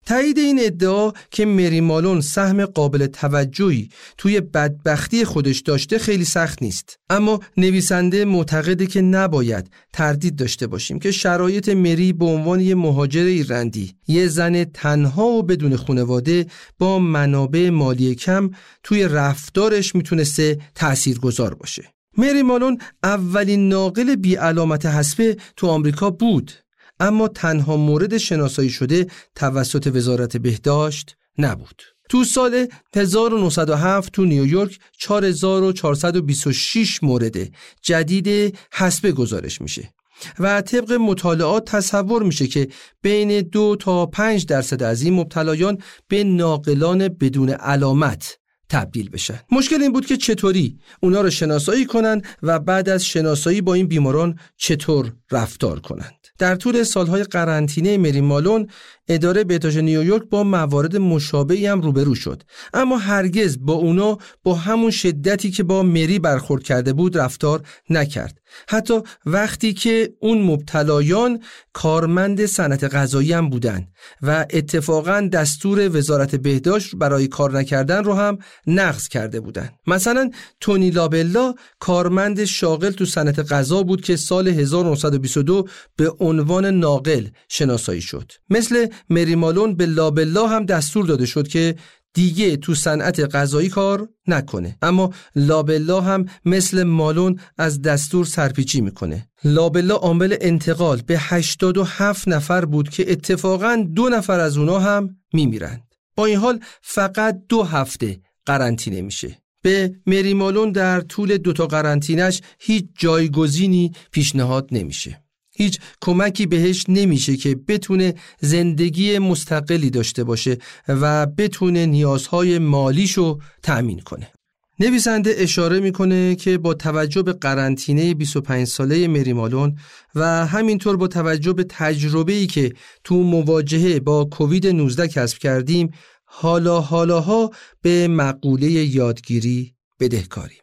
تایید 0.05 0.37
این 0.37 0.59
ادعا 0.61 1.11
که 1.31 1.45
مری 1.45 1.81
مالون 1.81 2.21
سهم 2.21 2.65
قابل 2.65 3.05
توجهی 3.05 3.89
توی 4.17 4.41
بدبختی 4.41 5.25
خودش 5.25 5.59
داشته 5.59 5.99
خیلی 5.99 6.25
سخت 6.25 6.61
نیست. 6.61 6.99
اما 7.09 7.39
نویسنده 7.57 8.25
معتقده 8.25 8.85
که 8.85 9.01
نباید 9.01 9.69
تردید 9.93 10.35
داشته 10.35 10.67
باشیم 10.67 10.99
که 10.99 11.11
شرایط 11.11 11.69
مری 11.69 12.13
به 12.13 12.25
عنوان 12.25 12.59
یه 12.59 12.75
مهاجر 12.75 13.23
ایرندی 13.23 13.95
یه 14.07 14.27
زن 14.27 14.63
تنها 14.63 15.25
و 15.25 15.43
بدون 15.43 15.75
خانواده 15.75 16.45
با 16.79 16.99
منابع 16.99 17.69
مالی 17.69 18.15
کم 18.15 18.49
توی 18.83 19.03
رفتارش 19.03 19.95
می‌تونسته 19.95 20.59
تأثیر 20.75 21.19
گذار 21.19 21.53
باشه. 21.53 21.83
مری 22.17 22.43
مالون 22.43 22.77
اولین 23.03 23.69
ناقل 23.69 24.15
بی 24.15 24.35
علامت 24.35 24.85
حسبه 24.85 25.37
تو 25.57 25.67
آمریکا 25.67 26.09
بود. 26.09 26.51
اما 26.99 27.27
تنها 27.27 27.77
مورد 27.77 28.17
شناسایی 28.17 28.69
شده 28.69 29.08
توسط 29.36 29.91
وزارت 29.93 30.38
بهداشت 30.38 31.15
نبود. 31.38 31.81
تو 32.10 32.23
سال 32.23 32.67
1907 32.95 34.13
تو 34.13 34.25
نیویورک 34.25 34.79
4426 34.99 37.03
مورد 37.03 37.38
جدید 37.81 38.58
حسبه 38.71 39.12
گزارش 39.12 39.62
میشه 39.62 39.93
و 40.39 40.62
طبق 40.62 40.93
مطالعات 40.93 41.65
تصور 41.65 42.23
میشه 42.23 42.47
که 42.47 42.67
بین 43.01 43.41
دو 43.41 43.75
تا 43.79 44.05
5 44.05 44.45
درصد 44.45 44.84
از 44.84 45.01
این 45.01 45.13
مبتلایان 45.13 45.77
به 46.08 46.23
ناقلان 46.23 47.08
بدون 47.08 47.49
علامت 47.49 48.38
تبدیل 48.69 49.10
بشن 49.10 49.39
مشکل 49.51 49.82
این 49.82 49.93
بود 49.93 50.06
که 50.06 50.17
چطوری 50.17 50.80
اونا 50.99 51.21
رو 51.21 51.30
شناسایی 51.30 51.86
کنن 51.86 52.21
و 52.43 52.60
بعد 52.60 52.89
از 52.89 53.06
شناسایی 53.06 53.62
با 53.62 53.73
این 53.73 53.88
بیماران 53.88 54.39
چطور 54.58 55.13
رفتار 55.32 55.80
کنند. 55.80 56.25
در 56.38 56.56
طول 56.56 56.84
سالهای 56.84 57.23
قرنطینه 57.23 57.97
مری 57.97 58.21
مالون 58.21 58.67
اداره 59.07 59.43
بهداشت 59.43 59.77
نیویورک 59.77 60.23
با 60.29 60.43
موارد 60.43 60.97
مشابهی 60.97 61.67
هم 61.67 61.81
روبرو 61.81 62.15
شد. 62.15 62.43
اما 62.73 62.97
هرگز 62.97 63.57
با 63.61 63.73
اونا 63.73 64.17
با 64.43 64.55
همون 64.55 64.91
شدتی 64.91 65.51
که 65.51 65.63
با 65.63 65.83
مری 65.83 66.19
برخورد 66.19 66.63
کرده 66.63 66.93
بود 66.93 67.17
رفتار 67.17 67.61
نکرد. 67.89 68.39
حتی 68.67 69.01
وقتی 69.25 69.73
که 69.73 70.13
اون 70.19 70.41
مبتلایان 70.41 71.39
کارمند 71.73 72.45
صنعت 72.45 72.83
غذایی 72.83 73.33
هم 73.33 73.49
بودن 73.49 73.87
و 74.21 74.45
اتفاقا 74.49 75.29
دستور 75.33 75.97
وزارت 75.97 76.35
بهداشت 76.35 76.95
برای 76.95 77.27
کار 77.27 77.59
نکردن 77.59 78.03
رو 78.03 78.13
هم 78.13 78.37
نقض 78.67 79.07
کرده 79.07 79.39
بودن. 79.39 79.69
مثلا 79.87 80.29
تونی 80.59 80.89
لابلا 80.89 81.53
کارمند 81.79 82.45
شاغل 82.45 82.91
تو 82.91 83.05
صنعت 83.05 83.51
غذا 83.51 83.83
بود 83.83 84.01
که 84.01 84.15
سال 84.15 84.47
1922 84.47 85.67
به 85.95 86.13
عنوان 86.19 86.65
ناقل 86.65 87.27
شناسایی 87.49 88.01
شد. 88.01 88.31
مثل 88.49 88.87
مری 89.10 89.36
مالون 89.36 89.75
به 89.75 89.86
لابلا 89.86 90.47
هم 90.47 90.65
دستور 90.65 91.05
داده 91.05 91.25
شد 91.25 91.47
که 91.47 91.75
دیگه 92.15 92.58
تو 92.58 92.75
صنعت 92.75 93.36
غذایی 93.36 93.69
کار 93.69 94.10
نکنه. 94.27 94.77
اما 94.81 95.13
لابلا 95.36 96.01
هم 96.01 96.25
مثل 96.45 96.84
مالون 96.84 97.39
از 97.58 97.81
دستور 97.81 98.25
سرپیچی 98.25 98.81
می‌کنه. 98.81 99.29
لابلا 99.43 99.95
عامل 99.95 100.36
انتقال 100.41 101.01
به 101.01 101.17
87 101.19 102.27
نفر 102.27 102.65
بود 102.65 102.89
که 102.89 103.12
اتفاقا 103.12 103.88
دو 103.95 104.10
نفر 104.10 104.39
از 104.39 104.58
اونا 104.58 104.79
هم 104.79 105.17
میمیرند. 105.34 105.81
با 106.15 106.25
این 106.25 106.38
حال 106.38 106.60
فقط 106.81 107.41
دو 107.49 107.63
هفته 107.63 108.19
قرنطینه 108.45 109.01
میشه. 109.01 109.38
به 109.62 109.95
مری 110.05 110.34
مالون 110.34 110.71
در 110.71 111.01
طول 111.01 111.38
دوتا 111.38 111.67
قرنطینش 111.67 112.41
هیچ 112.60 112.86
جایگزینی 112.97 113.91
پیشنهاد 114.12 114.67
نمیشه. 114.71 115.24
هیچ 115.55 115.79
کمکی 116.01 116.45
بهش 116.45 116.85
نمیشه 116.87 117.37
که 117.37 117.55
بتونه 117.55 118.13
زندگی 118.39 119.19
مستقلی 119.19 119.89
داشته 119.89 120.23
باشه 120.23 120.57
و 120.87 121.25
بتونه 121.25 121.85
نیازهای 121.85 122.59
مالیشو 122.59 123.39
تأمین 123.63 123.99
کنه. 123.99 124.31
نویسنده 124.79 125.35
اشاره 125.37 125.79
می‌کنه 125.79 126.35
که 126.35 126.57
با 126.57 126.73
توجه 126.73 127.21
به 127.21 127.33
قرنطینه 127.33 128.13
25 128.13 128.67
ساله 128.67 129.07
مری 129.07 129.33
مالون 129.33 129.77
و 130.15 130.45
همینطور 130.45 130.97
با 130.97 131.07
توجه 131.07 131.53
به 131.53 131.65
تجربه‌ای 131.69 132.47
که 132.47 132.73
تو 133.03 133.23
مواجهه 133.23 133.99
با 133.99 134.25
کووید 134.25 134.67
19 134.67 135.07
کسب 135.07 135.37
کردیم 135.37 135.91
حالا 136.25 136.81
حالاها 136.81 137.51
به 137.81 138.07
مقوله 138.07 138.71
یادگیری 138.71 139.73
بدهکاریم. 139.99 140.59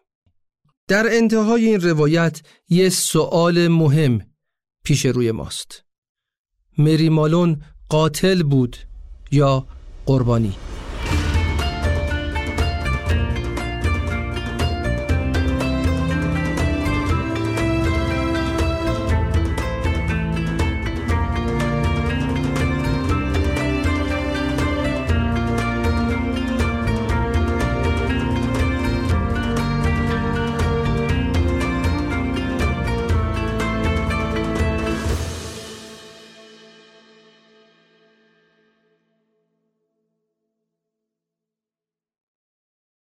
در 0.88 1.06
انتهای 1.16 1.66
این 1.66 1.80
روایت 1.80 2.40
یه 2.68 2.88
سوال 2.88 3.68
مهم 3.68 4.20
پیش 4.84 5.06
روی 5.06 5.32
ماست. 5.32 5.84
مری 6.78 7.08
مالون 7.08 7.62
قاتل 7.88 8.42
بود 8.42 8.76
یا 9.32 9.66
قربانی؟ 10.06 10.54